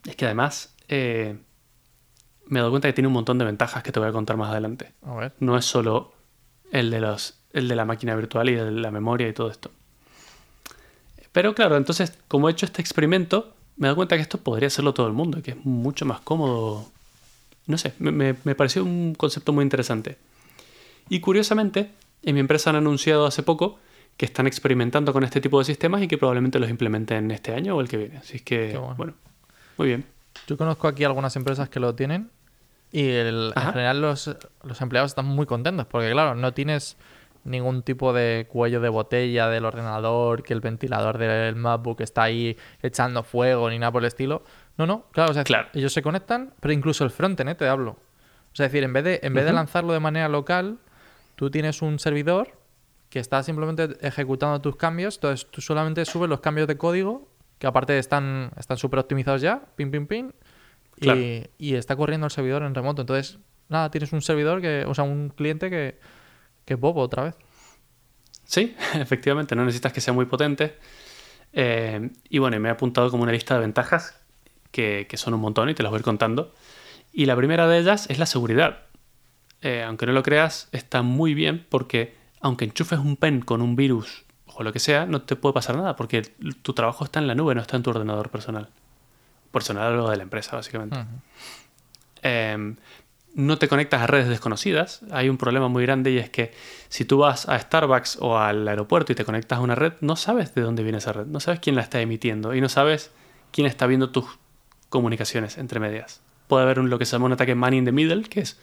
es 0.06 0.16
que 0.16 0.26
además 0.26 0.76
eh, 0.88 1.38
me 2.50 2.60
he 2.60 2.62
dado 2.62 2.72
cuenta 2.72 2.88
que 2.90 2.94
tiene 2.94 3.08
un 3.08 3.14
montón 3.14 3.38
de 3.38 3.46
ventajas 3.46 3.82
que 3.84 3.92
te 3.92 4.00
voy 4.00 4.10
a 4.10 4.12
contar 4.12 4.36
más 4.38 4.50
adelante. 4.52 4.92
A 5.04 5.16
ver. 5.16 5.34
No 5.40 5.58
es 5.58 5.66
solo 5.66 6.14
el 6.72 6.90
de, 6.92 7.00
los, 7.00 7.36
el 7.54 7.68
de 7.68 7.76
la 7.76 7.86
máquina 7.86 8.16
virtual 8.16 8.50
y 8.50 8.56
de 8.56 8.70
la 8.72 8.92
memoria 8.92 9.28
y 9.28 9.34
todo 9.34 9.50
esto. 9.50 9.72
Pero 11.32 11.54
claro, 11.54 11.78
entonces, 11.78 12.14
como 12.28 12.50
he 12.50 12.52
hecho 12.52 12.66
este 12.66 12.82
experimento 12.82 13.54
me 13.78 13.86
he 13.86 13.90
dado 13.90 13.96
cuenta 13.96 14.16
que 14.18 14.22
esto 14.22 14.40
podría 14.40 14.68
hacerlo 14.68 14.94
todo 14.94 15.08
el 15.08 15.14
mundo, 15.14 15.42
que 15.42 15.52
es 15.52 15.66
mucho 15.66 16.06
más 16.06 16.20
cómodo. 16.20 16.86
No 17.66 17.78
sé, 17.78 17.94
me, 18.00 18.12
me- 18.12 18.36
me 18.44 18.56
pareció 18.56 18.84
un 18.84 19.16
concepto 19.16 19.54
muy 19.54 19.64
interesante. 19.64 20.18
Y 21.08 21.22
curiosamente, 21.22 21.92
en 22.24 22.34
mi 22.36 22.42
empresa 22.42 22.72
han 22.72 22.76
anunciado 22.76 23.26
hace 23.26 23.42
poco 23.42 23.80
que 24.18 24.26
están 24.26 24.48
experimentando 24.48 25.14
con 25.14 25.24
este 25.24 25.40
tipo 25.40 25.60
de 25.60 25.66
sistemas 25.66 26.02
y 26.02 26.08
que 26.10 26.18
probablemente 26.18 26.60
los 26.60 26.70
implementen 26.70 27.32
este 27.32 27.54
año 27.54 27.76
o 27.78 27.82
el 27.82 27.88
que 27.88 27.96
viene. 27.98 28.18
Así 28.18 28.38
es 28.38 28.42
que, 28.42 28.76
bueno. 28.78 28.96
bueno, 28.98 29.14
muy 29.78 29.88
bien. 29.88 30.04
Yo 30.48 30.58
conozco 30.58 30.88
aquí 30.90 31.04
algunas 31.06 31.36
empresas 31.38 31.70
que 31.70 31.80
lo 31.80 31.96
tienen 31.96 32.30
y 32.92 33.10
el- 33.10 33.54
en 33.56 33.72
general 33.72 34.02
los, 34.02 34.36
los 34.64 34.82
empleados 34.82 35.12
están 35.12 35.26
muy 35.26 35.46
contentos 35.46 35.86
porque, 35.86 36.12
claro, 36.12 36.36
no 36.36 36.54
tienes 36.54 36.98
ningún 37.44 37.84
tipo 37.84 38.12
de 38.14 38.48
cuello 38.50 38.82
de 38.82 38.90
botella 38.90 39.48
del 39.48 39.66
ordenador, 39.66 40.44
que 40.44 40.54
el 40.54 40.60
ventilador 40.62 41.18
del 41.18 41.56
MacBook 41.56 42.02
está 42.02 42.24
ahí 42.24 42.58
echando 42.82 43.24
fuego 43.24 43.70
ni 43.70 43.80
nada 43.80 43.92
por 43.92 44.02
el 44.02 44.08
estilo. 44.08 44.44
No, 44.78 44.86
no, 44.86 45.06
claro, 45.12 45.32
o 45.32 45.34
sea, 45.34 45.44
Claro. 45.44 45.68
ellos 45.74 45.94
se 45.94 46.02
conectan, 46.02 46.54
pero 46.60 46.74
incluso 46.74 47.04
el 47.04 47.12
frontend, 47.12 47.50
¿eh? 47.52 47.56
te 47.56 47.68
hablo. 47.68 47.92
O 47.92 48.56
sea, 48.56 48.66
es 48.66 48.72
decir, 48.72 48.84
en 48.84 48.94
vez 48.94 49.04
de, 49.04 49.20
en 49.24 49.34
vez 49.34 49.46
de 49.46 49.54
lanzarlo 49.54 49.94
de 49.94 50.00
manera 50.00 50.28
local, 50.28 50.80
tú 51.36 51.50
tienes 51.50 51.82
un 51.82 51.98
servidor 52.00 52.52
que 53.10 53.20
está 53.20 53.42
simplemente 53.42 53.98
ejecutando 54.06 54.60
tus 54.62 54.76
cambios, 54.76 55.16
entonces 55.16 55.48
tú 55.50 55.62
solamente 55.62 56.04
subes 56.06 56.30
los 56.30 56.42
cambios 56.42 56.68
de 56.68 56.78
código, 56.78 57.28
que 57.58 57.68
aparte 57.68 57.98
están 57.98 58.52
están 58.58 58.78
súper 58.78 59.00
optimizados 59.00 59.42
ya, 59.42 59.62
pim, 59.76 59.92
pim, 59.92 60.08
pim, 60.08 60.32
Claro. 61.00 61.20
y, 61.58 61.76
está 61.76 61.96
corriendo 61.96 62.26
el 62.28 62.32
servidor 62.32 62.64
en 62.64 62.76
remoto. 62.76 63.02
Entonces, 63.02 63.40
nada, 63.70 63.92
tienes 63.92 64.12
un 64.14 64.22
servidor 64.22 64.62
que, 64.62 64.86
o 64.86 64.94
sea, 64.94 65.04
un 65.04 65.30
cliente 65.30 65.70
que, 65.70 66.00
que 66.66 66.74
es 66.74 66.80
bobo 66.80 67.02
otra 67.02 67.24
vez. 67.24 67.36
Sí, 68.46 68.76
efectivamente, 68.96 69.56
no 69.56 69.66
necesitas 69.66 69.94
que 69.94 70.02
sea 70.02 70.14
muy 70.14 70.26
potente. 70.26 70.76
Eh, 71.54 72.12
y 72.30 72.38
bueno, 72.38 72.60
me 72.60 72.70
he 72.70 72.72
apuntado 72.72 73.10
como 73.12 73.24
una 73.24 73.32
lista 73.32 73.56
de 73.56 73.62
ventajas 73.62 74.20
que, 74.72 75.08
que 75.10 75.18
son 75.18 75.34
un 75.34 75.42
montón 75.42 75.70
y 75.70 75.74
te 75.74 75.84
las 75.84 75.90
voy 75.92 75.98
a 75.98 76.00
ir 76.00 76.06
contando. 76.06 76.54
Y 77.12 77.26
la 77.26 77.36
primera 77.36 77.68
de 77.68 77.80
ellas 77.80 78.10
es 78.10 78.20
la 78.20 78.26
seguridad. 78.26 78.84
Eh, 79.62 79.84
aunque 79.84 80.06
no 80.06 80.14
lo 80.14 80.24
creas, 80.24 80.70
está 80.72 81.02
muy 81.02 81.34
bien 81.34 81.66
porque 81.70 82.16
aunque 82.40 82.66
enchufes 82.66 83.00
un 83.00 83.18
pen 83.18 83.42
con 83.42 83.62
un 83.62 83.76
virus 83.76 84.26
o 84.46 84.64
lo 84.64 84.72
que 84.72 84.80
sea, 84.80 85.06
no 85.06 85.22
te 85.22 85.36
puede 85.36 85.54
pasar 85.54 85.76
nada 85.76 85.96
porque 85.96 86.22
tu 86.62 86.74
trabajo 86.74 87.04
está 87.04 87.20
en 87.20 87.28
la 87.28 87.36
nube, 87.36 87.56
no 87.56 87.62
está 87.62 87.78
en 87.78 87.84
tu 87.84 87.90
ordenador 87.90 88.30
personal. 88.30 88.70
Personal 89.52 90.00
o 90.00 90.10
de 90.10 90.18
la 90.18 90.24
empresa, 90.24 90.56
básicamente. 90.56 90.98
Eh, 92.22 92.76
no 93.36 93.58
te 93.58 93.68
conectas 93.68 94.02
a 94.02 94.08
redes 94.08 94.28
desconocidas. 94.28 95.02
Hay 95.12 95.30
un 95.30 95.38
problema 95.38 95.68
muy 95.68 95.84
grande 95.84 96.12
y 96.12 96.18
es 96.18 96.30
que 96.30 96.52
si 96.90 97.06
tú 97.06 97.20
vas 97.20 97.48
a 97.48 97.60
Starbucks 97.60 98.18
o 98.22 98.38
al 98.38 98.68
aeropuerto 98.68 99.12
y 99.12 99.16
te 99.16 99.26
conectas 99.26 99.60
a 99.60 99.62
una 99.62 99.76
red, 99.76 99.94
no 100.02 100.16
sabes 100.16 100.54
de 100.56 100.62
dónde 100.62 100.84
viene 100.84 100.98
esa 100.98 101.14
red, 101.14 101.26
no 101.26 101.40
sabes 101.40 101.60
quién 101.60 101.76
la 101.76 101.82
está 101.82 102.02
emitiendo 102.02 102.54
y 102.54 102.62
no 102.62 102.70
sabes 102.70 103.12
quién 103.52 103.68
está 103.68 103.88
viendo 103.88 104.10
tus 104.10 104.26
comunicaciones 104.90 105.58
entre 105.58 105.80
medias. 105.80 106.22
Puede 106.48 106.64
haber 106.64 106.80
un, 106.80 106.90
lo 106.90 106.98
que 106.98 107.06
se 107.06 107.14
llama 107.14 107.28
un 107.28 107.34
ataque 107.34 107.56
man 107.56 107.74
in 107.74 107.86
the 107.86 107.92
middle, 107.92 108.24
que 108.24 108.42
es 108.42 108.60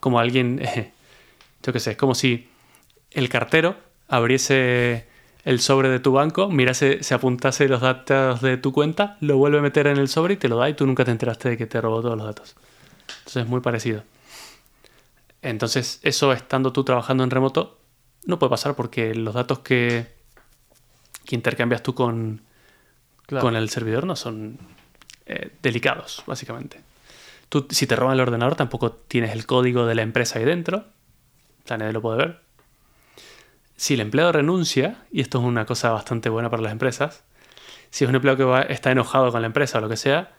como 0.00 0.18
alguien, 0.18 0.60
eh, 0.62 0.92
yo 1.62 1.72
qué 1.72 1.80
sé, 1.80 1.92
es 1.92 1.96
como 1.96 2.14
si 2.14 2.48
el 3.10 3.28
cartero 3.28 3.76
abriese 4.08 5.06
el 5.46 5.60
sobre 5.60 5.88
de 5.88 6.00
tu 6.00 6.10
banco, 6.10 6.48
mirase, 6.48 7.04
se 7.04 7.14
apuntase 7.14 7.68
los 7.68 7.80
datos 7.80 8.40
de 8.40 8.56
tu 8.56 8.72
cuenta, 8.72 9.16
lo 9.20 9.38
vuelve 9.38 9.58
a 9.58 9.62
meter 9.62 9.86
en 9.86 9.96
el 9.96 10.08
sobre 10.08 10.34
y 10.34 10.36
te 10.36 10.48
lo 10.48 10.56
da 10.56 10.68
y 10.68 10.74
tú 10.74 10.84
nunca 10.86 11.04
te 11.04 11.12
enteraste 11.12 11.48
de 11.50 11.56
que 11.56 11.66
te 11.66 11.80
robó 11.80 12.02
todos 12.02 12.16
los 12.18 12.26
datos. 12.26 12.56
Entonces 13.18 13.44
es 13.44 13.48
muy 13.48 13.60
parecido. 13.60 14.02
Entonces, 15.42 16.00
eso 16.02 16.32
estando 16.32 16.72
tú 16.72 16.82
trabajando 16.82 17.22
en 17.22 17.30
remoto, 17.30 17.78
no 18.24 18.40
puede 18.40 18.50
pasar 18.50 18.74
porque 18.74 19.14
los 19.14 19.34
datos 19.34 19.60
que, 19.60 20.06
que 21.24 21.36
intercambias 21.36 21.82
tú 21.82 21.94
con, 21.94 22.42
Claro. 23.26 23.44
con 23.44 23.54
el 23.54 23.68
servidor 23.70 24.04
no 24.04 24.16
son 24.16 24.58
eh, 25.26 25.52
delicados, 25.62 26.24
básicamente. 26.26 26.80
Tú, 27.48 27.66
si 27.70 27.86
te 27.86 27.94
roban 27.94 28.14
el 28.14 28.20
ordenador, 28.20 28.56
tampoco 28.56 28.90
tienes 28.90 29.30
el 29.32 29.46
código 29.46 29.86
de 29.86 29.94
la 29.94 30.02
empresa 30.02 30.40
ahí 30.40 30.44
dentro. 30.44 30.78
O 31.64 31.68
sea, 31.68 31.78
nadie 31.78 31.92
lo 31.92 32.02
puede 32.02 32.18
ver. 32.18 32.40
Si 33.76 33.94
el 33.94 34.00
empleado 34.00 34.32
renuncia, 34.32 34.96
y 35.12 35.20
esto 35.20 35.38
es 35.38 35.44
una 35.44 35.66
cosa 35.66 35.90
bastante 35.90 36.28
buena 36.28 36.50
para 36.50 36.62
las 36.62 36.72
empresas, 36.72 37.24
si 37.90 38.04
es 38.04 38.08
un 38.08 38.16
empleado 38.16 38.36
que 38.36 38.44
va- 38.44 38.62
está 38.62 38.90
enojado 38.90 39.30
con 39.30 39.40
la 39.42 39.46
empresa 39.46 39.78
o 39.78 39.80
lo 39.80 39.88
que 39.88 39.96
sea, 39.96 40.32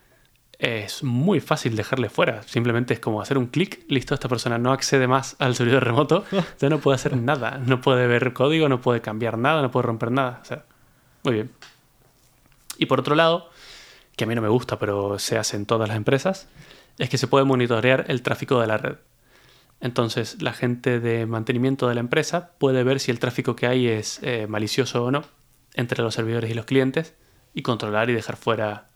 es 0.59 1.03
muy 1.03 1.39
fácil 1.39 1.75
dejarle 1.75 2.09
fuera. 2.09 2.41
Simplemente 2.43 2.95
es 2.95 2.99
como 2.99 3.21
hacer 3.21 3.37
un 3.37 3.45
clic, 3.47 3.85
listo, 3.89 4.15
esta 4.15 4.27
persona 4.27 4.57
no 4.57 4.71
accede 4.71 5.07
más 5.07 5.35
al 5.39 5.55
servidor 5.55 5.83
remoto, 5.83 6.25
ya 6.59 6.69
no 6.69 6.79
puede 6.79 6.95
hacer 6.95 7.15
nada, 7.15 7.59
no 7.63 7.79
puede 7.79 8.07
ver 8.07 8.33
código, 8.33 8.67
no 8.69 8.81
puede 8.81 9.01
cambiar 9.01 9.37
nada, 9.37 9.61
no 9.61 9.69
puede 9.69 9.85
romper 9.85 10.11
nada. 10.11 10.39
O 10.41 10.45
sea, 10.45 10.63
muy 11.23 11.35
bien. 11.35 11.51
Y 12.79 12.87
por 12.87 12.99
otro 12.99 13.13
lado, 13.15 13.49
que 14.15 14.23
a 14.23 14.27
mí 14.27 14.33
no 14.33 14.41
me 14.41 14.47
gusta, 14.49 14.79
pero 14.79 15.19
se 15.19 15.37
hace 15.37 15.57
en 15.57 15.67
todas 15.67 15.87
las 15.87 15.97
empresas, 15.97 16.47
es 16.97 17.09
que 17.09 17.19
se 17.19 17.27
puede 17.27 17.45
monitorear 17.45 18.05
el 18.07 18.23
tráfico 18.23 18.59
de 18.59 18.67
la 18.67 18.77
red. 18.79 18.95
Entonces, 19.79 20.41
la 20.41 20.53
gente 20.53 20.99
de 20.99 21.25
mantenimiento 21.25 21.87
de 21.87 21.95
la 21.95 21.99
empresa 21.99 22.51
puede 22.57 22.83
ver 22.83 22.99
si 22.99 23.11
el 23.11 23.19
tráfico 23.19 23.55
que 23.55 23.67
hay 23.67 23.87
es 23.87 24.19
eh, 24.23 24.47
malicioso 24.47 25.05
o 25.05 25.11
no 25.11 25.23
entre 25.75 26.01
los 26.01 26.15
servidores 26.15 26.49
y 26.49 26.55
los 26.55 26.65
clientes 26.65 27.15
y 27.53 27.61
controlar 27.61 28.09
y 28.09 28.13
dejar 28.13 28.37
fuera. 28.37 28.89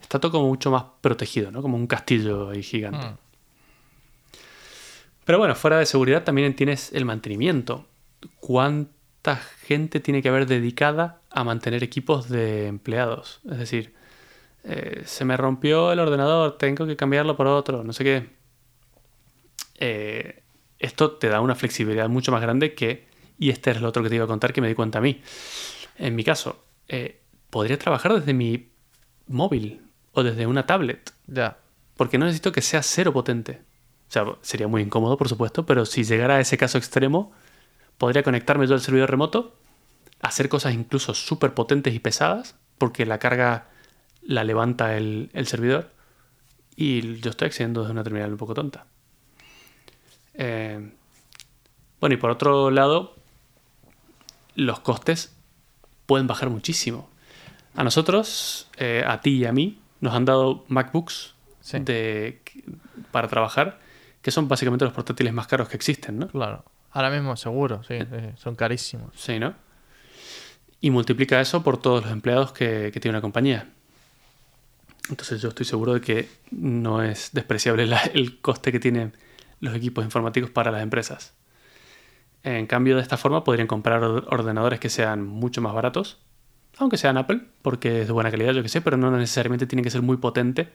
Está 0.00 0.18
todo 0.18 0.32
como 0.32 0.48
mucho 0.48 0.70
más 0.70 0.84
protegido, 1.00 1.50
¿no? 1.50 1.62
Como 1.62 1.76
un 1.76 1.86
castillo 1.86 2.50
ahí 2.50 2.62
gigante. 2.62 3.06
Mm. 3.06 3.16
Pero 5.24 5.38
bueno, 5.38 5.54
fuera 5.54 5.78
de 5.78 5.86
seguridad 5.86 6.24
también 6.24 6.54
tienes 6.54 6.92
el 6.92 7.04
mantenimiento. 7.04 7.84
¿Cuánta 8.40 9.36
gente 9.36 10.00
tiene 10.00 10.22
que 10.22 10.28
haber 10.28 10.46
dedicada 10.46 11.20
a 11.30 11.44
mantener 11.44 11.82
equipos 11.82 12.28
de 12.28 12.68
empleados? 12.68 13.40
Es 13.50 13.58
decir, 13.58 13.94
eh, 14.62 15.02
se 15.04 15.24
me 15.24 15.36
rompió 15.36 15.92
el 15.92 15.98
ordenador, 15.98 16.56
tengo 16.58 16.86
que 16.86 16.96
cambiarlo 16.96 17.36
por 17.36 17.48
otro, 17.48 17.82
no 17.82 17.92
sé 17.92 18.04
qué. 18.04 18.35
Eh, 19.78 20.42
esto 20.78 21.12
te 21.12 21.28
da 21.28 21.40
una 21.40 21.54
flexibilidad 21.54 22.08
mucho 22.08 22.32
más 22.32 22.42
grande 22.42 22.74
que, 22.74 23.06
y 23.38 23.50
este 23.50 23.70
es 23.70 23.80
lo 23.80 23.88
otro 23.88 24.02
que 24.02 24.08
te 24.08 24.16
iba 24.16 24.24
a 24.24 24.28
contar 24.28 24.52
que 24.52 24.60
me 24.60 24.68
di 24.68 24.74
cuenta 24.74 24.98
a 24.98 25.02
mí. 25.02 25.20
En 25.98 26.14
mi 26.14 26.24
caso, 26.24 26.62
eh, 26.88 27.20
podría 27.50 27.78
trabajar 27.78 28.14
desde 28.14 28.34
mi 28.34 28.68
móvil 29.28 29.80
o 30.12 30.22
desde 30.22 30.46
una 30.46 30.66
tablet 30.66 31.12
Ya. 31.26 31.58
porque 31.96 32.18
no 32.18 32.26
necesito 32.26 32.52
que 32.52 32.62
sea 32.62 32.82
cero 32.82 33.12
potente. 33.12 33.60
O 34.08 34.12
sea, 34.12 34.24
sería 34.42 34.68
muy 34.68 34.82
incómodo, 34.82 35.16
por 35.16 35.28
supuesto, 35.28 35.66
pero 35.66 35.84
si 35.86 36.04
llegara 36.04 36.36
a 36.36 36.40
ese 36.40 36.56
caso 36.58 36.78
extremo, 36.78 37.32
podría 37.98 38.22
conectarme 38.22 38.66
yo 38.66 38.74
al 38.74 38.80
servidor 38.80 39.10
remoto, 39.10 39.56
hacer 40.20 40.48
cosas 40.48 40.74
incluso 40.74 41.14
súper 41.14 41.54
potentes 41.54 41.94
y 41.94 41.98
pesadas, 41.98 42.54
porque 42.78 43.06
la 43.06 43.18
carga 43.18 43.68
la 44.22 44.44
levanta 44.44 44.96
el, 44.96 45.30
el 45.32 45.46
servidor, 45.46 45.90
y 46.76 47.16
yo 47.20 47.30
estoy 47.30 47.46
accediendo 47.46 47.80
desde 47.80 47.92
una 47.92 48.04
terminal 48.04 48.30
un 48.30 48.36
poco 48.38 48.54
tonta. 48.54 48.86
Eh, 50.38 50.90
bueno, 52.00 52.14
y 52.14 52.16
por 52.18 52.30
otro 52.30 52.70
lado, 52.70 53.14
los 54.54 54.80
costes 54.80 55.34
pueden 56.06 56.26
bajar 56.26 56.50
muchísimo. 56.50 57.08
A 57.74 57.84
nosotros, 57.84 58.68
eh, 58.76 59.04
a 59.06 59.20
ti 59.20 59.36
y 59.38 59.44
a 59.44 59.52
mí, 59.52 59.78
nos 60.00 60.14
han 60.14 60.24
dado 60.24 60.64
MacBooks 60.68 61.34
Sí. 61.60 61.78
de, 61.80 62.40
para 63.10 63.26
trabajar, 63.28 63.80
que 64.22 64.30
son 64.30 64.46
básicamente 64.46 64.84
los 64.84 64.94
portátiles 64.94 65.32
más 65.32 65.46
caros 65.48 65.68
que 65.68 65.76
existen, 65.76 66.18
¿no? 66.18 66.28
Claro. 66.28 66.64
Ahora 66.92 67.10
mismo 67.10 67.36
seguro, 67.36 67.82
sí, 67.82 67.98
sí, 67.98 68.30
son 68.36 68.54
carísimos. 68.54 69.10
Sí, 69.16 69.38
¿no? 69.40 69.54
Y 70.80 70.90
multiplica 70.90 71.40
eso 71.40 71.62
por 71.64 71.78
todos 71.78 72.04
los 72.04 72.12
empleados 72.12 72.52
que, 72.52 72.90
que 72.92 73.00
tiene 73.00 73.16
una 73.16 73.20
compañía. 73.20 73.68
Entonces 75.10 75.40
yo 75.42 75.48
estoy 75.48 75.66
seguro 75.66 75.94
de 75.94 76.00
que 76.00 76.28
no 76.52 77.02
es 77.02 77.30
despreciable 77.32 77.86
la- 77.86 78.02
el 78.14 78.38
coste 78.40 78.70
que 78.72 78.78
tienen 78.80 79.12
los 79.60 79.74
equipos 79.74 80.04
informáticos 80.04 80.50
para 80.50 80.70
las 80.70 80.82
empresas. 80.82 81.34
En 82.42 82.66
cambio, 82.66 82.96
de 82.96 83.02
esta 83.02 83.16
forma 83.16 83.42
podrían 83.44 83.66
comprar 83.66 84.02
or- 84.04 84.26
ordenadores 84.30 84.78
que 84.78 84.88
sean 84.88 85.26
mucho 85.26 85.60
más 85.60 85.74
baratos, 85.74 86.18
aunque 86.78 86.96
sean 86.96 87.16
Apple, 87.16 87.40
porque 87.62 88.02
es 88.02 88.06
de 88.06 88.12
buena 88.12 88.30
calidad, 88.30 88.52
yo 88.52 88.62
que 88.62 88.68
sé, 88.68 88.80
pero 88.80 88.96
no 88.96 89.10
necesariamente 89.10 89.66
tienen 89.66 89.82
que 89.82 89.90
ser 89.90 90.02
muy 90.02 90.18
potente, 90.18 90.68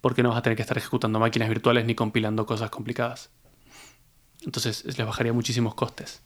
porque 0.00 0.22
no 0.22 0.28
vas 0.30 0.38
a 0.38 0.42
tener 0.42 0.56
que 0.56 0.62
estar 0.62 0.76
ejecutando 0.76 1.18
máquinas 1.18 1.48
virtuales 1.48 1.84
ni 1.86 1.94
compilando 1.94 2.44
cosas 2.46 2.70
complicadas. 2.70 3.30
Entonces 4.44 4.84
les 4.84 5.06
bajaría 5.06 5.32
muchísimos 5.32 5.74
costes. 5.74 6.22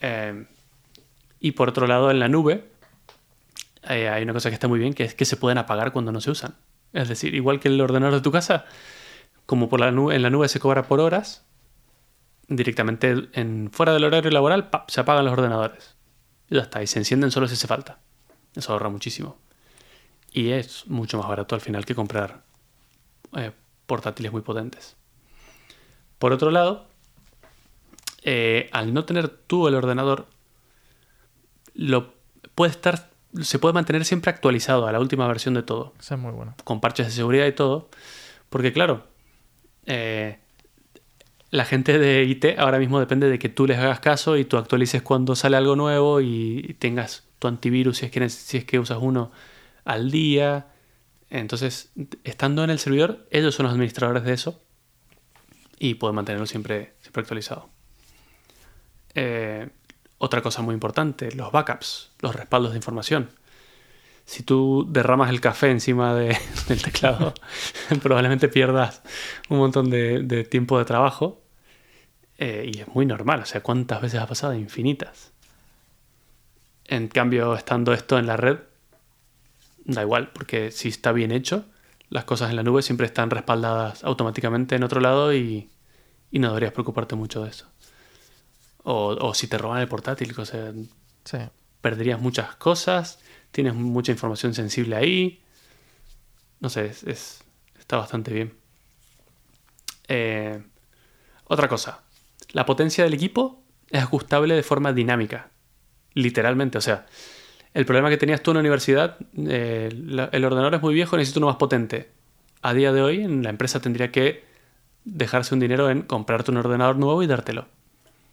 Eh, 0.00 0.46
y 1.40 1.52
por 1.52 1.68
otro 1.68 1.86
lado, 1.86 2.10
en 2.10 2.18
la 2.18 2.28
nube 2.28 2.70
eh, 3.88 4.08
hay 4.08 4.22
una 4.22 4.32
cosa 4.32 4.48
que 4.48 4.54
está 4.54 4.68
muy 4.68 4.78
bien, 4.78 4.94
que 4.94 5.04
es 5.04 5.14
que 5.14 5.24
se 5.24 5.36
pueden 5.36 5.58
apagar 5.58 5.92
cuando 5.92 6.12
no 6.12 6.20
se 6.20 6.30
usan. 6.30 6.54
Es 6.92 7.08
decir, 7.08 7.34
igual 7.34 7.60
que 7.60 7.68
el 7.68 7.80
ordenador 7.80 8.14
de 8.14 8.20
tu 8.22 8.32
casa, 8.32 8.64
como 9.46 9.68
por 9.68 9.80
la 9.80 9.90
nube, 9.90 10.14
en 10.14 10.22
la 10.22 10.30
nube 10.30 10.48
se 10.48 10.60
cobra 10.60 10.84
por 10.84 11.00
horas, 11.00 11.44
directamente 12.48 13.28
en, 13.32 13.70
fuera 13.72 13.92
del 13.92 14.04
horario 14.04 14.30
laboral 14.30 14.70
¡pap! 14.70 14.90
se 14.90 15.00
apagan 15.00 15.24
los 15.24 15.32
ordenadores. 15.32 15.96
Y 16.48 16.56
ya 16.56 16.62
está, 16.62 16.82
y 16.82 16.86
se 16.86 16.98
encienden 16.98 17.30
solo 17.30 17.48
si 17.48 17.54
hace 17.54 17.66
falta. 17.66 17.98
Eso 18.54 18.72
ahorra 18.72 18.88
muchísimo. 18.88 19.36
Y 20.32 20.50
es 20.50 20.86
mucho 20.86 21.18
más 21.18 21.28
barato 21.28 21.54
al 21.54 21.60
final 21.60 21.84
que 21.84 21.94
comprar 21.94 22.42
eh, 23.36 23.52
portátiles 23.86 24.32
muy 24.32 24.42
potentes. 24.42 24.96
Por 26.18 26.32
otro 26.32 26.50
lado, 26.50 26.86
eh, 28.22 28.68
al 28.72 28.94
no 28.94 29.04
tener 29.04 29.28
tú 29.28 29.68
el 29.68 29.74
ordenador, 29.74 30.26
lo 31.74 32.14
puedes 32.54 32.76
estar 32.76 33.10
se 33.42 33.58
puede 33.58 33.74
mantener 33.74 34.04
siempre 34.04 34.30
actualizado 34.30 34.86
a 34.86 34.92
la 34.92 35.00
última 35.00 35.26
versión 35.28 35.54
de 35.54 35.62
todo, 35.62 35.92
Eso 36.00 36.14
es 36.14 36.20
muy 36.20 36.32
bueno. 36.32 36.54
con 36.64 36.80
parches 36.80 37.06
de 37.06 37.12
seguridad 37.12 37.46
y 37.46 37.52
todo. 37.52 37.88
Porque 38.48 38.72
claro, 38.72 39.04
eh, 39.86 40.38
la 41.50 41.64
gente 41.64 41.98
de 41.98 42.24
IT 42.24 42.58
ahora 42.58 42.78
mismo 42.78 43.00
depende 43.00 43.30
de 43.30 43.38
que 43.38 43.48
tú 43.48 43.66
les 43.66 43.78
hagas 43.78 44.00
caso 44.00 44.36
y 44.36 44.44
tú 44.44 44.56
actualices 44.56 45.02
cuando 45.02 45.36
sale 45.36 45.56
algo 45.56 45.76
nuevo 45.76 46.20
y 46.20 46.76
tengas 46.78 47.24
tu 47.38 47.48
antivirus 47.48 47.98
si 47.98 48.06
es 48.06 48.64
que, 48.64 48.78
usas 48.78 48.98
uno 49.00 49.30
al 49.84 50.10
día. 50.10 50.66
Entonces, 51.30 51.92
estando 52.24 52.64
en 52.64 52.70
el 52.70 52.78
servidor, 52.78 53.26
ellos 53.30 53.54
son 53.54 53.64
los 53.64 53.72
administradores 53.72 54.24
de 54.24 54.32
eso 54.32 54.60
y 55.78 55.94
pueden 55.94 56.16
mantenerlo 56.16 56.46
siempre, 56.46 56.94
siempre 57.00 57.22
actualizado. 57.22 57.68
Eh, 59.14 59.68
otra 60.18 60.42
cosa 60.42 60.62
muy 60.62 60.74
importante, 60.74 61.32
los 61.32 61.52
backups, 61.52 62.12
los 62.20 62.34
respaldos 62.34 62.72
de 62.72 62.78
información. 62.78 63.30
Si 64.26 64.42
tú 64.42 64.86
derramas 64.90 65.30
el 65.30 65.40
café 65.40 65.70
encima 65.70 66.14
de- 66.14 66.36
del 66.68 66.82
teclado, 66.82 67.32
probablemente 68.02 68.48
pierdas 68.48 69.00
un 69.48 69.58
montón 69.58 69.88
de, 69.88 70.20
de 70.22 70.44
tiempo 70.44 70.78
de 70.78 70.84
trabajo. 70.84 71.40
Eh, 72.38 72.70
y 72.74 72.80
es 72.80 72.88
muy 72.88 73.06
normal, 73.06 73.40
o 73.40 73.46
sea, 73.46 73.62
¿cuántas 73.62 74.02
veces 74.02 74.20
ha 74.20 74.26
pasado? 74.26 74.52
Infinitas. 74.54 75.32
En 76.86 77.08
cambio, 77.08 77.54
estando 77.54 77.92
esto 77.94 78.18
en 78.18 78.26
la 78.26 78.36
red, 78.36 78.58
da 79.84 80.02
igual, 80.02 80.30
porque 80.32 80.70
si 80.70 80.88
está 80.88 81.12
bien 81.12 81.32
hecho, 81.32 81.64
las 82.10 82.24
cosas 82.24 82.50
en 82.50 82.56
la 82.56 82.62
nube 82.62 82.82
siempre 82.82 83.06
están 83.06 83.30
respaldadas 83.30 84.04
automáticamente 84.04 84.76
en 84.76 84.84
otro 84.84 85.00
lado 85.00 85.32
y, 85.34 85.70
y 86.30 86.38
no 86.38 86.48
deberías 86.48 86.72
preocuparte 86.72 87.14
mucho 87.16 87.42
de 87.42 87.50
eso. 87.50 87.66
O, 88.84 89.16
o 89.20 89.34
si 89.34 89.48
te 89.48 89.58
roban 89.58 89.80
el 89.80 89.88
portátil, 89.88 90.34
o 90.36 90.44
sea, 90.44 90.72
Sí. 91.24 91.38
perderías 91.80 92.20
muchas 92.20 92.54
cosas, 92.56 93.18
tienes 93.56 93.74
mucha 93.74 94.12
información 94.12 94.52
sensible 94.52 94.96
ahí. 94.96 95.40
No 96.60 96.68
sé, 96.68 96.84
es, 96.86 97.02
es- 97.04 97.42
está 97.78 97.96
bastante 97.96 98.30
bien. 98.34 98.52
Eh, 100.08 100.62
otra 101.46 101.66
cosa, 101.68 102.02
la 102.52 102.66
potencia 102.66 103.02
del 103.04 103.14
equipo 103.14 103.62
es 103.90 104.02
ajustable 104.02 104.54
de 104.54 104.62
forma 104.62 104.92
dinámica, 104.92 105.48
literalmente. 106.12 106.76
O 106.76 106.82
sea, 106.82 107.06
el 107.72 107.86
problema 107.86 108.10
que 108.10 108.18
tenías 108.18 108.42
tú 108.42 108.50
en 108.50 108.56
la 108.56 108.60
universidad, 108.60 109.16
eh, 109.36 109.88
el 110.32 110.44
ordenador 110.44 110.74
es 110.74 110.82
muy 110.82 110.92
viejo, 110.92 111.16
necesito 111.16 111.40
uno 111.40 111.46
más 111.46 111.56
potente. 111.56 112.10
A 112.60 112.74
día 112.74 112.92
de 112.92 113.00
hoy, 113.00 113.26
la 113.26 113.48
empresa 113.48 113.80
tendría 113.80 114.12
que 114.12 114.44
dejarse 115.04 115.54
un 115.54 115.60
dinero 115.60 115.88
en 115.88 116.02
comprarte 116.02 116.50
un 116.50 116.58
ordenador 116.58 116.96
nuevo 116.96 117.22
y 117.22 117.26
dártelo. 117.26 117.68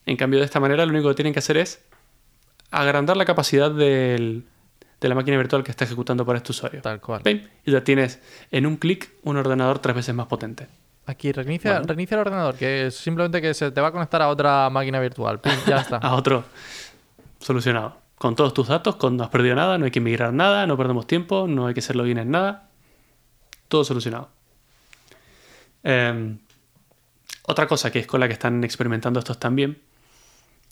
En 0.05 0.17
cambio, 0.17 0.39
de 0.39 0.45
esta 0.45 0.59
manera, 0.59 0.85
lo 0.85 0.91
único 0.91 1.07
que 1.07 1.15
tienen 1.15 1.31
que 1.31 1.39
hacer 1.39 1.55
es 1.55 1.81
agrandar 2.71 3.15
la 3.15 3.23
capacidad 3.25 3.71
del- 3.71 4.43
de 5.03 5.09
la 5.09 5.15
máquina 5.15 5.37
virtual 5.37 5.63
que 5.63 5.71
está 5.71 5.85
ejecutando 5.85 6.25
para 6.25 6.37
este 6.37 6.51
usuario. 6.51 6.81
Tal 6.81 6.99
cual. 6.99 7.21
Y 7.65 7.71
ya 7.71 7.83
tienes 7.83 8.19
en 8.51 8.65
un 8.65 8.77
clic 8.77 9.11
un 9.23 9.37
ordenador 9.37 9.79
tres 9.79 9.95
veces 9.95 10.15
más 10.15 10.27
potente. 10.27 10.67
Aquí 11.05 11.31
reinicia, 11.31 11.71
Bueno. 11.73 11.87
reinicia 11.87 12.15
el 12.15 12.21
ordenador, 12.21 12.55
que 12.55 12.87
es 12.87 12.95
simplemente 12.95 13.41
que 13.41 13.53
se 13.53 13.71
te 13.71 13.81
va 13.81 13.89
a 13.89 13.91
conectar 13.91 14.21
a 14.21 14.29
otra 14.29 14.69
máquina 14.69 14.99
virtual. 14.99 15.39
Pim, 15.39 15.51
ya 15.67 15.77
está. 15.81 15.97
A 16.01 16.15
otro 16.15 16.45
solucionado. 17.39 17.97
Con 18.17 18.35
todos 18.37 18.53
tus 18.53 18.69
datos, 18.69 18.95
con 18.95 19.17
no 19.17 19.23
has 19.25 19.29
perdido 19.29 19.53
nada, 19.55 19.77
no 19.77 19.83
hay 19.85 19.91
que 19.91 19.99
migrar 19.99 20.31
nada, 20.33 20.65
no 20.65 20.77
perdemos 20.77 21.05
tiempo, 21.05 21.45
no 21.47 21.67
hay 21.67 21.73
que 21.73 21.81
hacer 21.81 21.97
login 21.97 22.17
en 22.19 22.31
nada. 22.31 22.69
Todo 23.67 23.83
solucionado. 23.83 24.29
Eh, 25.83 26.37
otra 27.45 27.67
cosa 27.67 27.91
que 27.91 27.99
es 27.99 28.07
con 28.07 28.21
la 28.21 28.27
que 28.27 28.33
están 28.33 28.63
experimentando 28.63 29.19
estos 29.19 29.37
también 29.39 29.81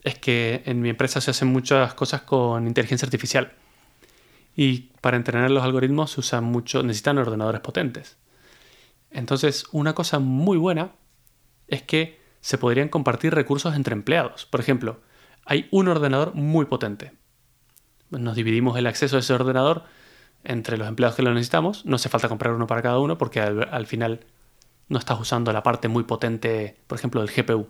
es 0.04 0.18
que 0.18 0.64
en 0.66 0.82
mi 0.82 0.90
empresa 0.90 1.20
se 1.20 1.32
hacen 1.32 1.50
muchas 1.50 1.94
cosas 1.94 2.22
con 2.22 2.66
inteligencia 2.68 3.06
artificial. 3.06 3.52
Y 4.56 4.92
para 5.02 5.18
entrenar 5.18 5.52
los 5.52 5.64
algoritmos 5.64 6.12
se 6.12 6.20
usan 6.20 6.44
mucho, 6.44 6.84
necesitan 6.84 7.18
ordenadores 7.18 7.62
potentes. 7.62 8.18
Entonces, 9.10 9.66
una 9.72 9.94
cosa 9.94 10.20
muy 10.20 10.58
buena 10.58 10.92
es 11.68 11.82
que 11.82 12.20
se 12.42 12.58
podrían 12.58 12.90
compartir 12.90 13.34
recursos 13.34 13.76
entre 13.76 13.94
empleados. 13.94 14.46
Por 14.46 14.60
ejemplo, 14.60 15.02
hay 15.46 15.68
un 15.72 15.88
ordenador 15.88 16.34
muy 16.34 16.66
potente. 16.66 17.14
Nos 18.10 18.36
dividimos 18.36 18.78
el 18.78 18.88
acceso 18.88 19.18
a 19.18 19.20
ese 19.20 19.34
ordenador 19.34 19.84
entre 20.44 20.78
los 20.78 20.88
empleados 20.88 21.16
que 21.16 21.24
lo 21.24 21.34
necesitamos. 21.34 21.86
No 21.86 21.96
hace 21.96 22.10
falta 22.10 22.30
comprar 22.30 22.54
uno 22.54 22.68
para 22.68 22.82
cada 22.82 23.00
uno 23.00 23.18
porque 23.18 23.40
al, 23.40 23.68
al 23.72 23.88
final 23.88 24.26
no 24.90 25.00
estás 25.00 25.20
usando 25.20 25.54
la 25.54 25.64
parte 25.64 25.88
muy 25.88 26.04
potente, 26.04 26.78
por 26.88 26.98
ejemplo, 26.98 27.22
del 27.22 27.32
GPU, 27.34 27.70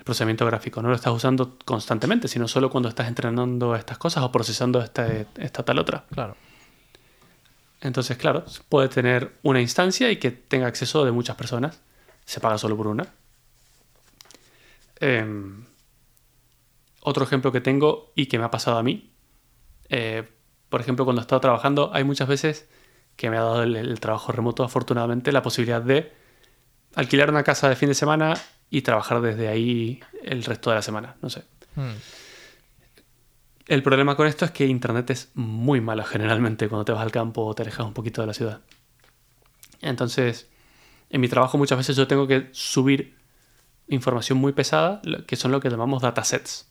el 0.00 0.04
procesamiento 0.04 0.46
gráfico. 0.46 0.80
No 0.80 0.88
lo 0.88 0.94
estás 0.94 1.12
usando 1.12 1.58
constantemente, 1.66 2.26
sino 2.26 2.48
solo 2.48 2.70
cuando 2.70 2.88
estás 2.88 3.06
entrenando 3.06 3.76
estas 3.76 3.98
cosas 3.98 4.24
o 4.24 4.32
procesando 4.32 4.80
esta, 4.80 5.06
esta 5.36 5.62
tal 5.62 5.78
otra. 5.78 6.06
Claro. 6.10 6.38
Entonces, 7.82 8.16
claro, 8.16 8.46
puede 8.70 8.88
tener 8.88 9.34
una 9.42 9.60
instancia 9.60 10.10
y 10.10 10.16
que 10.16 10.30
tenga 10.30 10.66
acceso 10.68 11.04
de 11.04 11.12
muchas 11.12 11.36
personas. 11.36 11.82
Se 12.24 12.40
paga 12.40 12.56
solo 12.56 12.78
por 12.78 12.86
una. 12.86 13.08
Em, 15.00 15.66
otro 17.02 17.22
ejemplo 17.22 17.52
que 17.52 17.60
tengo 17.60 18.10
y 18.14 18.24
que 18.24 18.38
me 18.38 18.44
ha 18.46 18.50
pasado 18.50 18.78
a 18.78 18.82
mí. 18.82 19.12
eh, 19.90 20.26
por 20.70 20.80
ejemplo, 20.80 21.04
cuando 21.04 21.20
he 21.20 21.24
estado 21.24 21.40
trabajando, 21.40 21.90
hay 21.92 22.04
muchas 22.04 22.28
veces 22.28 22.68
que 23.16 23.28
me 23.28 23.36
ha 23.36 23.40
dado 23.42 23.64
el, 23.64 23.76
el 23.76 24.00
trabajo 24.00 24.32
remoto, 24.32 24.62
afortunadamente, 24.64 25.30
la 25.30 25.42
posibilidad 25.42 25.82
de 25.82 26.10
alquilar 26.94 27.28
una 27.28 27.42
casa 27.42 27.68
de 27.68 27.76
fin 27.76 27.88
de 27.88 27.94
semana 27.94 28.34
y 28.70 28.82
trabajar 28.82 29.20
desde 29.20 29.48
ahí 29.48 30.00
el 30.22 30.44
resto 30.44 30.70
de 30.70 30.76
la 30.76 30.82
semana. 30.82 31.16
No 31.20 31.28
sé. 31.28 31.42
Hmm. 31.74 31.90
El 33.66 33.82
problema 33.82 34.16
con 34.16 34.26
esto 34.26 34.44
es 34.44 34.50
que 34.50 34.66
Internet 34.66 35.10
es 35.10 35.30
muy 35.34 35.80
malo 35.80 36.04
generalmente 36.04 36.68
cuando 36.68 36.84
te 36.84 36.92
vas 36.92 37.02
al 37.02 37.12
campo 37.12 37.44
o 37.44 37.54
te 37.54 37.62
alejas 37.62 37.86
un 37.86 37.92
poquito 37.92 38.20
de 38.20 38.26
la 38.26 38.34
ciudad. 38.34 38.60
Entonces, 39.80 40.48
en 41.08 41.20
mi 41.20 41.28
trabajo 41.28 41.58
muchas 41.58 41.78
veces 41.78 41.96
yo 41.96 42.06
tengo 42.06 42.26
que 42.26 42.48
subir 42.52 43.16
información 43.88 44.38
muy 44.38 44.52
pesada, 44.52 45.00
que 45.26 45.36
son 45.36 45.52
lo 45.52 45.60
que 45.60 45.68
llamamos 45.68 46.02
datasets. 46.02 46.68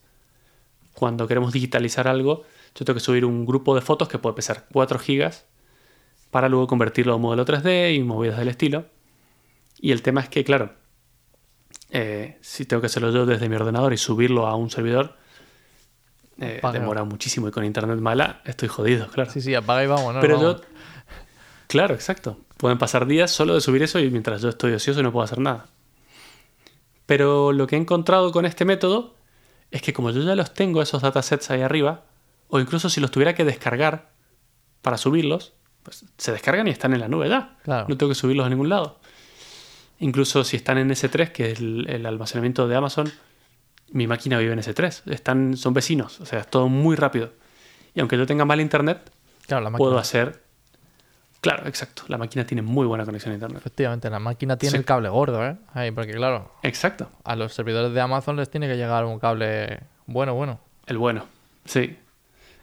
Cuando 0.93 1.27
queremos 1.27 1.53
digitalizar 1.53 2.07
algo, 2.07 2.43
yo 2.75 2.85
tengo 2.85 2.95
que 2.95 3.03
subir 3.03 3.25
un 3.25 3.45
grupo 3.45 3.75
de 3.75 3.81
fotos 3.81 4.07
que 4.07 4.17
puede 4.17 4.35
pesar 4.35 4.67
4 4.71 4.99
gigas 4.99 5.45
para 6.31 6.49
luego 6.49 6.67
convertirlo 6.67 7.13
a 7.13 7.15
un 7.15 7.21
modelo 7.23 7.45
3D 7.45 7.95
y 7.95 8.03
movidas 8.03 8.37
del 8.37 8.49
estilo. 8.49 8.85
Y 9.79 9.91
el 9.91 10.01
tema 10.01 10.21
es 10.21 10.29
que, 10.29 10.43
claro, 10.43 10.73
eh, 11.91 12.37
si 12.41 12.65
tengo 12.65 12.81
que 12.81 12.87
hacerlo 12.87 13.11
yo 13.11 13.25
desde 13.25 13.49
mi 13.49 13.55
ordenador 13.55 13.93
y 13.93 13.97
subirlo 13.97 14.47
a 14.47 14.55
un 14.55 14.69
servidor, 14.69 15.17
eh, 16.39 16.61
demora 16.71 17.03
muchísimo 17.03 17.47
y 17.47 17.51
con 17.51 17.65
internet 17.65 17.99
mala 17.99 18.41
estoy 18.45 18.69
jodido, 18.69 19.07
claro. 19.07 19.29
Sí, 19.31 19.41
sí, 19.41 19.55
apaga 19.55 19.83
y 19.83 19.87
vamos, 19.87 20.13
¿no? 20.13 20.21
Pero 20.21 20.37
Vamos. 20.37 20.61
yo. 20.61 20.67
Claro, 21.67 21.93
exacto. 21.93 22.37
Pueden 22.57 22.77
pasar 22.77 23.05
días 23.05 23.31
solo 23.31 23.53
de 23.53 23.61
subir 23.61 23.83
eso 23.83 23.99
y 23.99 24.09
mientras 24.09 24.41
yo 24.41 24.49
estoy 24.49 24.73
ocioso 24.73 25.03
no 25.03 25.11
puedo 25.11 25.23
hacer 25.23 25.39
nada. 25.39 25.67
Pero 27.05 27.51
lo 27.51 27.67
que 27.67 27.75
he 27.75 27.79
encontrado 27.79 28.31
con 28.31 28.45
este 28.45 28.65
método 28.65 29.15
es 29.71 29.81
que 29.81 29.93
como 29.93 30.11
yo 30.11 30.21
ya 30.21 30.35
los 30.35 30.53
tengo, 30.53 30.81
esos 30.81 31.01
datasets 31.01 31.51
ahí 31.51 31.61
arriba, 31.61 32.03
o 32.47 32.59
incluso 32.59 32.89
si 32.89 33.01
los 33.01 33.11
tuviera 33.11 33.35
que 33.35 33.45
descargar 33.45 34.09
para 34.81 34.97
subirlos, 34.97 35.53
pues 35.83 36.05
se 36.17 36.31
descargan 36.31 36.67
y 36.67 36.71
están 36.71 36.93
en 36.93 36.99
la 36.99 37.07
nube 37.07 37.29
ya. 37.29 37.57
Claro. 37.63 37.85
No 37.87 37.97
tengo 37.97 38.09
que 38.09 38.15
subirlos 38.15 38.45
a 38.45 38.49
ningún 38.49 38.69
lado. 38.69 38.98
Incluso 39.99 40.43
si 40.43 40.55
están 40.57 40.77
en 40.77 40.89
S3, 40.89 41.31
que 41.31 41.51
es 41.51 41.59
el, 41.59 41.89
el 41.89 42.05
almacenamiento 42.05 42.67
de 42.67 42.75
Amazon, 42.75 43.11
mi 43.91 44.07
máquina 44.07 44.37
vive 44.37 44.53
en 44.53 44.59
S3. 44.59 45.11
Están, 45.11 45.57
son 45.57 45.73
vecinos, 45.73 46.19
o 46.21 46.25
sea, 46.25 46.39
es 46.39 46.47
todo 46.47 46.69
muy 46.69 46.95
rápido. 46.95 47.33
Y 47.93 47.99
aunque 47.99 48.17
yo 48.17 48.25
tenga 48.25 48.45
mal 48.45 48.61
internet, 48.61 49.11
Claro, 49.47 49.63
la 49.63 49.71
puedo 49.71 49.97
hacer. 49.97 50.43
Claro, 51.41 51.67
exacto. 51.67 52.03
La 52.07 52.17
máquina 52.19 52.45
tiene 52.45 52.61
muy 52.61 52.85
buena 52.85 53.03
conexión 53.05 53.31
a 53.31 53.35
internet. 53.35 53.57
Efectivamente, 53.59 54.09
la 54.09 54.19
máquina 54.19 54.57
tiene 54.57 54.71
Sí. 54.71 54.77
el 54.77 54.85
cable 54.85 55.09
gordo, 55.09 55.43
¿eh? 55.45 55.55
Ahí, 55.73 55.89
porque 55.91 56.11
claro, 56.13 56.53
Exacto. 56.63 57.09
a 57.23 57.35
los 57.35 57.53
servidores 57.53 57.93
de 57.93 57.99
Amazon 58.01 58.35
les 58.35 58.49
tiene 58.51 58.67
que 58.67 58.75
llegar 58.75 59.05
un 59.05 59.17
cable 59.19 59.79
bueno, 60.05 60.35
bueno. 60.35 60.59
El 60.85 60.97
bueno. 60.97 61.25
Sí. 61.65 61.97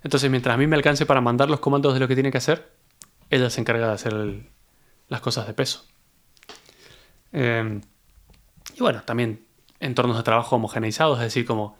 Entonces, 0.04 0.30
mientras 0.30 0.54
a 0.54 0.58
mí 0.58 0.66
me 0.68 0.76
alcance 0.76 1.06
para 1.06 1.20
mandar 1.20 1.50
los 1.50 1.58
comandos 1.58 1.94
de 1.94 2.00
lo 2.00 2.06
que 2.06 2.14
tiene 2.14 2.30
que 2.30 2.38
hacer, 2.38 2.70
ella 3.30 3.50
se 3.50 3.60
encarga 3.60 3.88
de 3.88 3.92
hacer 3.94 4.12
el- 4.12 4.46
las 5.08 5.20
cosas 5.20 5.46
de 5.48 5.54
peso. 5.54 5.84
Eh, 7.38 7.80
y 8.74 8.80
bueno, 8.80 9.02
también 9.04 9.44
entornos 9.78 10.16
de 10.16 10.22
trabajo 10.22 10.56
homogeneizados, 10.56 11.18
es 11.18 11.24
decir, 11.24 11.44
como 11.44 11.76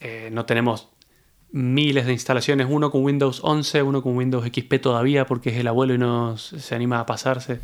eh, 0.00 0.28
no 0.30 0.44
tenemos 0.44 0.90
miles 1.50 2.04
de 2.04 2.12
instalaciones, 2.12 2.66
uno 2.68 2.90
con 2.90 3.02
Windows 3.02 3.40
11, 3.42 3.82
uno 3.82 4.02
con 4.02 4.16
Windows 4.16 4.44
XP 4.44 4.74
todavía 4.82 5.24
porque 5.24 5.48
es 5.48 5.56
el 5.56 5.68
abuelo 5.68 5.94
y 5.94 5.98
no 5.98 6.36
se 6.36 6.74
anima 6.74 7.00
a 7.00 7.06
pasarse, 7.06 7.60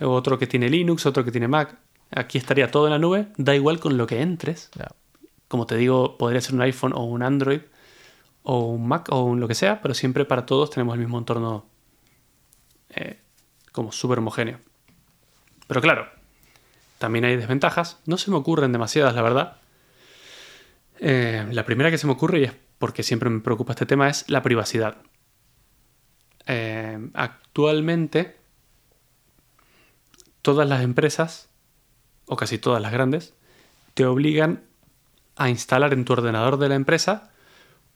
otro 0.00 0.38
que 0.38 0.46
tiene 0.46 0.68
Linux, 0.68 1.06
otro 1.06 1.24
que 1.24 1.32
tiene 1.32 1.48
Mac. 1.48 1.78
Aquí 2.10 2.36
estaría 2.36 2.70
todo 2.70 2.86
en 2.86 2.92
la 2.92 2.98
nube, 2.98 3.28
da 3.38 3.54
igual 3.54 3.80
con 3.80 3.96
lo 3.96 4.06
que 4.06 4.20
entres. 4.20 4.70
Como 5.48 5.66
te 5.66 5.76
digo, 5.76 6.18
podría 6.18 6.42
ser 6.42 6.54
un 6.54 6.60
iPhone 6.60 6.92
o 6.94 7.04
un 7.04 7.22
Android 7.22 7.62
o 8.42 8.66
un 8.66 8.86
Mac 8.86 9.08
o 9.10 9.22
un 9.22 9.40
lo 9.40 9.48
que 9.48 9.54
sea, 9.54 9.80
pero 9.80 9.94
siempre 9.94 10.26
para 10.26 10.44
todos 10.44 10.68
tenemos 10.68 10.94
el 10.94 11.00
mismo 11.00 11.18
entorno 11.18 11.64
eh, 12.90 13.20
como 13.70 13.92
súper 13.92 14.18
homogéneo. 14.18 14.58
Pero 15.66 15.80
claro, 15.80 16.21
también 17.02 17.24
hay 17.26 17.36
desventajas. 17.36 17.98
No 18.06 18.16
se 18.16 18.30
me 18.30 18.36
ocurren 18.38 18.72
demasiadas, 18.72 19.14
la 19.14 19.22
verdad. 19.22 19.56
Eh, 21.00 21.44
la 21.50 21.64
primera 21.66 21.90
que 21.90 21.98
se 21.98 22.06
me 22.06 22.12
ocurre, 22.14 22.38
y 22.40 22.44
es 22.44 22.52
porque 22.78 23.02
siempre 23.02 23.28
me 23.28 23.40
preocupa 23.40 23.72
este 23.72 23.86
tema, 23.86 24.08
es 24.08 24.24
la 24.30 24.40
privacidad. 24.42 24.96
eh, 26.46 26.98
actualmente 27.14 28.36
todas 30.42 30.68
las 30.68 30.82
empresas, 30.82 31.48
o 32.26 32.36
casi 32.36 32.58
todas 32.58 32.80
las 32.80 32.92
grandes, 32.92 33.34
te 33.94 34.06
obligan 34.06 34.62
a 35.36 35.48
instalar 35.48 35.92
en 35.92 36.04
tu 36.04 36.12
ordenador 36.14 36.56
de 36.58 36.68
la 36.68 36.74
empresa 36.74 37.30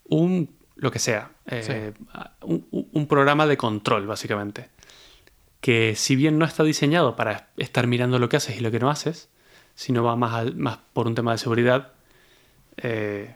un, 0.04 0.54
lo 0.76 0.90
que 0.90 0.98
sea, 0.98 1.30
eh, 1.46 1.92
un, 2.42 2.66
un 2.70 3.06
programa 3.06 3.46
de 3.46 3.56
control, 3.56 4.06
básicamente. 4.06 4.68
Que 5.66 5.96
si 5.96 6.14
bien 6.14 6.38
no 6.38 6.44
está 6.44 6.62
diseñado 6.62 7.16
para 7.16 7.48
estar 7.56 7.88
mirando 7.88 8.20
lo 8.20 8.28
que 8.28 8.36
haces 8.36 8.56
y 8.56 8.60
lo 8.60 8.70
que 8.70 8.78
no 8.78 8.88
haces, 8.88 9.28
sino 9.74 10.04
va 10.04 10.14
más, 10.14 10.54
más 10.54 10.78
por 10.92 11.08
un 11.08 11.16
tema 11.16 11.32
de 11.32 11.38
seguridad, 11.38 11.92
eh, 12.76 13.34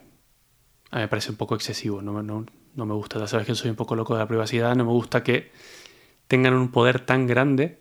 a 0.91 0.95
mí 0.95 1.01
me 1.01 1.07
parece 1.09 1.29
un 1.29 1.35
poco 1.35 1.55
excesivo. 1.55 2.01
No, 2.01 2.23
no- 2.23 2.45
no 2.75 2.85
me 2.85 2.93
gusta. 2.93 3.19
Ya 3.19 3.27
sabes 3.27 3.45
que 3.45 3.53
soy 3.53 3.69
un 3.69 3.75
poco 3.75 3.95
loco 3.97 4.13
de 4.13 4.19
la 4.21 4.27
privacidad. 4.29 4.73
No 4.77 4.85
me 4.85 4.91
gusta 4.91 5.23
que 5.23 5.51
tengan 6.29 6.53
un 6.53 6.71
poder 6.71 7.01
tan 7.01 7.27
grande 7.27 7.79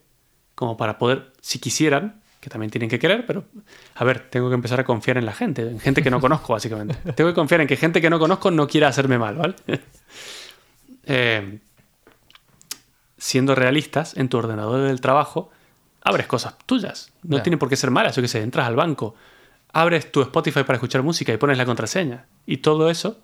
como 0.56 0.76
para 0.76 0.98
poder, 0.98 1.32
si 1.40 1.60
quisieran, 1.60 2.20
que 2.40 2.50
también 2.50 2.70
tienen 2.72 2.90
que 2.90 2.98
querer, 2.98 3.26
pero 3.26 3.44
a 3.94 4.02
ver, 4.04 4.30
tengo 4.30 4.48
que 4.48 4.56
empezar 4.56 4.80
a 4.80 4.84
confiar 4.84 5.16
en 5.16 5.26
la 5.26 5.32
gente, 5.32 5.62
en 5.62 5.78
gente 5.78 6.02
que 6.02 6.10
no 6.10 6.20
conozco, 6.20 6.54
básicamente. 6.54 6.96
tengo 7.14 7.30
que 7.30 7.34
confiar 7.34 7.60
en 7.60 7.68
que 7.68 7.76
gente 7.76 8.00
que 8.00 8.10
no 8.10 8.18
conozco 8.18 8.50
no 8.50 8.66
quiera 8.66 8.88
hacerme 8.88 9.16
mal, 9.16 9.36
¿vale? 9.36 9.54
Eh, 11.04 11.60
siendo 13.20 13.54
realistas, 13.54 14.16
en 14.16 14.28
tu 14.28 14.38
ordenador 14.38 14.80
del 14.88 15.00
trabajo, 15.00 15.50
abres 16.02 16.26
cosas 16.26 16.56
tuyas. 16.66 17.12
No 17.22 17.36
Ya. 17.36 17.42
tienen 17.44 17.58
por 17.60 17.68
qué 17.68 17.76
ser 17.76 17.90
malas. 17.92 18.16
Yo 18.16 18.22
qué 18.22 18.28
sé, 18.28 18.42
entras 18.42 18.66
al 18.66 18.74
banco, 18.74 19.14
abres 19.72 20.10
tu 20.10 20.22
Spotify 20.22 20.64
para 20.64 20.74
escuchar 20.74 21.02
música 21.04 21.32
y 21.32 21.36
pones 21.36 21.58
la 21.58 21.66
contraseña. 21.66 22.24
Y 22.46 22.56
todo 22.56 22.90
eso, 22.90 23.18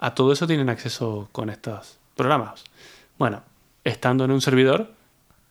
a 0.00 0.14
todo 0.14 0.32
eso 0.32 0.46
tienen 0.46 0.68
acceso 0.68 1.28
con 1.32 1.48
estos 1.50 1.98
programas. 2.16 2.64
Bueno, 3.18 3.42
estando 3.84 4.24
en 4.24 4.32
un 4.32 4.40
servidor, 4.40 4.90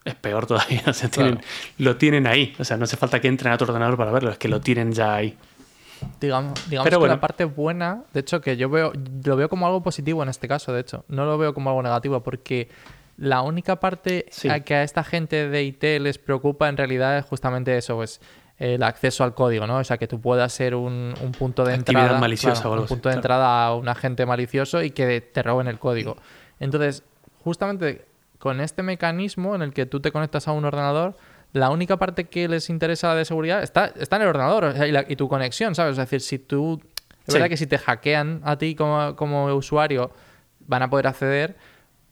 es 0.05 0.15
peor 0.15 0.45
todavía. 0.45 0.83
O 0.87 0.93
sea, 0.93 1.09
tienen- 1.09 1.35
Claro. 1.37 1.47
lo 1.77 1.95
tienen 1.97 2.27
ahí. 2.27 2.53
O 2.59 2.65
sea, 2.65 2.75
no 2.77 2.83
hace 2.83 2.97
falta 2.97 3.21
que 3.21 3.27
entren 3.29 3.53
a 3.53 3.57
tu 3.57 3.63
ordenador 3.63 3.95
para 3.97 4.11
verlo, 4.11 4.31
es 4.31 4.37
que 4.37 4.49
lo 4.49 4.59
tienen 4.59 4.91
ya 4.91 5.15
ahí. 5.15 5.37
Digamos, 6.21 6.53
digamos 6.69 6.85
Pero 6.85 6.95
que 6.97 6.99
bueno. 6.99 7.15
la 7.15 7.21
parte 7.21 7.43
buena, 7.45 8.03
de 8.13 8.21
hecho, 8.21 8.39
que 8.41 8.55
yo 8.55 8.69
veo, 8.69 8.93
lo 9.25 9.35
veo 9.35 9.49
como 9.49 9.65
algo 9.67 9.83
positivo 9.83 10.23
en 10.23 10.29
este 10.29 10.47
caso, 10.47 10.71
de 10.73 10.79
hecho. 10.81 11.03
No 11.09 11.25
lo 11.25 11.37
veo 11.37 11.53
como 11.53 11.69
algo 11.69 11.83
negativo, 11.83 12.21
porque 12.23 12.69
la 13.19 13.41
única 13.41 13.79
parte 13.79 14.25
Sí. 14.31 14.47
a 14.49 14.61
que 14.61 14.75
a 14.75 14.83
esta 14.83 15.03
gente 15.03 15.49
de 15.49 15.63
IT 15.63 15.83
les 15.99 16.17
preocupa 16.17 16.69
en 16.69 16.77
realidad 16.77 17.17
es 17.17 17.25
justamente 17.25 17.77
eso, 17.77 17.95
pues 17.97 18.21
el 18.57 18.83
acceso 18.83 19.23
al 19.23 19.33
código, 19.33 19.67
¿no? 19.67 19.77
O 19.77 19.83
sea, 19.83 19.97
que 19.97 20.07
tú 20.07 20.19
puedas 20.19 20.51
ser 20.51 20.75
un, 20.75 21.13
un 21.21 21.31
punto 21.31 21.63
de 21.63 21.73
Actividad 21.75 22.03
entrada. 22.03 22.19
maliciosa 22.19 22.53
claro, 22.61 22.69
o 22.69 22.73
algo 22.73 22.83
un 22.83 22.87
punto 22.89 23.09
de 23.09 23.13
claro. 23.13 23.19
entrada 23.19 23.65
a 23.65 23.75
un 23.75 23.87
agente 23.87 24.25
malicioso 24.25 24.81
y 24.83 24.91
que 24.91 25.21
te 25.21 25.43
roben 25.43 25.67
el 25.67 25.79
código. 25.79 26.17
Entonces, 26.59 27.03
justamente 27.43 28.05
con 28.37 28.59
este 28.61 28.83
mecanismo 28.83 29.55
en 29.55 29.61
el 29.61 29.73
que 29.73 29.85
tú 29.85 29.99
te 30.01 30.11
conectas 30.11 30.47
a 30.47 30.51
un 30.51 30.65
ordenador, 30.65 31.15
la 31.53 31.69
única 31.71 31.97
parte 31.97 32.25
que 32.25 32.47
les 32.47 32.69
interesa 32.69 33.15
de 33.15 33.25
seguridad 33.25 33.63
está, 33.63 33.87
está 33.97 34.17
en 34.17 34.21
el 34.23 34.27
ordenador 34.29 34.65
o 34.65 34.73
sea, 34.73 34.87
y, 34.87 34.91
la- 34.91 35.05
y 35.07 35.15
tu 35.15 35.27
conexión, 35.27 35.73
¿sabes? 35.75 35.91
Es 35.93 35.97
decir, 35.97 36.21
si 36.21 36.39
tú... 36.39 36.81
Es 37.25 37.33
Sí. 37.33 37.33
verdad 37.33 37.49
que 37.49 37.57
si 37.57 37.67
te 37.67 37.77
hackean 37.77 38.41
a 38.43 38.57
ti 38.57 38.75
como, 38.75 39.15
como 39.15 39.45
usuario, 39.53 40.11
van 40.67 40.81
a 40.83 40.89
poder 40.89 41.07
acceder, 41.07 41.55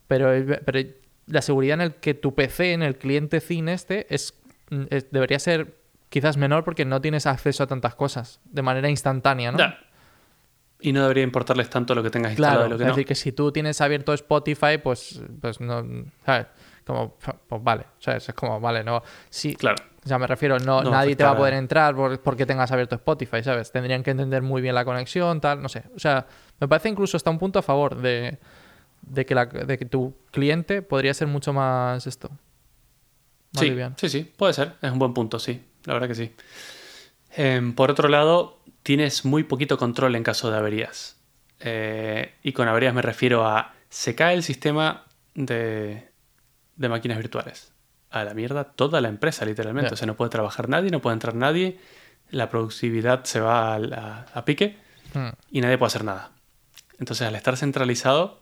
pero, 0.08 0.32
pero 0.65 0.89
la 1.28 1.41
seguridad 1.41 1.76
en 1.76 1.82
el 1.82 1.96
que 1.96 2.13
tu 2.13 2.34
PC, 2.36 2.74
en 2.74 2.84
el 2.84 2.98
cliente 2.98 3.39
CIN 3.41 3.70
este, 3.70 4.13
es, 4.13 4.34
es- 4.89 5.12
debería 5.12 5.39
ser 5.39 5.76
quizás 6.10 6.38
menor 6.38 6.63
porque 6.63 6.86
no 6.86 7.02
tienes 7.02 7.26
acceso 7.28 7.63
a 7.63 7.67
tantas 7.67 7.96
cosas 7.96 8.39
de 8.46 8.62
manera 8.62 8.89
instantánea, 8.89 9.52
¿no? 9.52 9.58
Ya. 9.58 9.80
Y 10.80 10.93
no 10.93 11.02
debería 11.02 11.24
importarles 11.24 11.70
tanto 11.70 11.96
lo 11.96 12.04
que 12.04 12.12
tengas 12.12 12.32
instalado 12.34 12.60
Claro, 12.60 12.67
y 12.67 12.72
lo 12.72 12.78
que 12.78 12.84
es 12.84 12.88
no. 12.88 12.93
decir, 12.93 13.08
que 13.08 13.15
si 13.15 13.32
tú 13.32 13.52
tienes 13.52 13.82
abierto 13.82 14.13
Spotify, 14.13 14.78
pues, 14.82 15.22
pues 15.41 15.60
no, 15.60 15.84
¿sabes? 16.26 16.48
Como, 16.86 17.15
pues 17.48 17.63
vale, 17.63 17.86
¿sabes? 18.00 18.30
Es 18.30 18.36
como, 18.36 18.60
vale, 18.62 18.84
no, 18.84 19.02
sí, 19.30 19.56
Claro. 19.56 19.84
o 20.06 20.08
sea, 20.08 20.20
me 20.20 20.28
refiero, 20.28 20.58
no, 20.60 20.84
No 20.84 20.91
nadie 20.91 21.15
te 21.15 21.24
va 21.24 21.32
a 21.32 21.36
poder 21.38 21.56
entrar 21.56 21.96
por- 21.96 22.22
porque 22.22 22.46
tengas 22.46 22.72
abierto 22.72 22.96
Spotify, 22.96 23.43
¿sabes? 23.43 23.72
Tendrían 23.72 24.04
que 24.04 24.12
entender 24.12 24.41
muy 24.43 24.62
bien 24.62 24.76
la 24.76 24.86
conexión, 24.86 25.41
tal, 25.41 25.62
no 25.62 25.67
sé. 25.67 25.84
O 25.96 26.00
sea, 26.00 26.28
me 26.60 26.67
parece 26.67 26.89
incluso 26.89 27.17
hasta 27.17 27.30
un 27.32 27.39
punto 27.39 27.58
a 27.60 27.63
favor 27.63 27.96
de, 28.00 28.38
de, 29.10 29.26
que, 29.26 29.36
la, 29.36 29.46
de 29.46 29.78
que 29.78 29.86
tu 29.86 30.15
cliente 30.32 30.82
podría 30.82 31.13
ser 31.13 31.28
mucho 31.28 31.54
más 31.54 32.06
esto. 32.08 32.30
Más 33.54 33.62
Sí, 33.62 33.70
liviano. 33.70 33.96
sí, 33.98 34.10
sí, 34.10 34.24
puede 34.36 34.54
ser. 34.54 34.74
Es 34.82 34.91
un 34.91 35.00
buen 35.00 35.13
punto, 35.13 35.39
sí. 35.39 35.63
La 35.86 35.93
verdad 35.93 36.08
que 36.08 36.15
sí. 36.15 36.34
Em, 37.36 37.74
por 37.74 37.91
otro 37.91 38.08
lado, 38.10 38.60
tienes 38.84 39.26
muy 39.26 39.43
poquito 39.43 39.78
control 39.78 40.15
en 40.15 40.24
caso 40.24 40.50
de 40.52 40.58
averías. 40.58 41.17
Eh, 41.60 42.34
y 42.43 42.52
con 42.54 42.67
averías 42.67 42.93
me 42.93 43.02
refiero 43.02 43.46
a 43.48 43.74
se 43.89 44.15
cae 44.15 44.36
el 44.36 44.43
sistema 44.43 45.06
de, 45.34 46.10
de 46.76 46.89
máquinas 46.89 47.17
virtuales. 47.17 47.72
A 48.10 48.24
la 48.24 48.34
mierda 48.34 48.63
toda 48.63 49.02
la 49.02 49.10
empresa, 49.10 49.46
literalmente. 49.46 49.89
Ya. 49.89 49.93
O 49.93 49.98
sea, 49.98 50.08
no 50.08 50.15
puede 50.15 50.30
trabajar 50.30 50.70
nadie, 50.70 50.89
no 50.91 51.02
puede 51.02 51.13
entrar 51.15 51.36
nadie. 51.36 51.80
La 52.30 52.50
productividad 52.50 53.24
se 53.26 53.39
va 53.39 53.76
a, 53.76 54.26
a 54.34 54.46
pique 54.46 54.86
Hmm. 55.13 55.30
y 55.50 55.62
nadie 55.62 55.78
puede 55.78 55.88
hacer 55.88 56.04
nada. 56.04 56.32
Entonces, 57.00 57.26
al 57.26 57.34
estar 57.36 57.56
centralizado, 57.56 58.41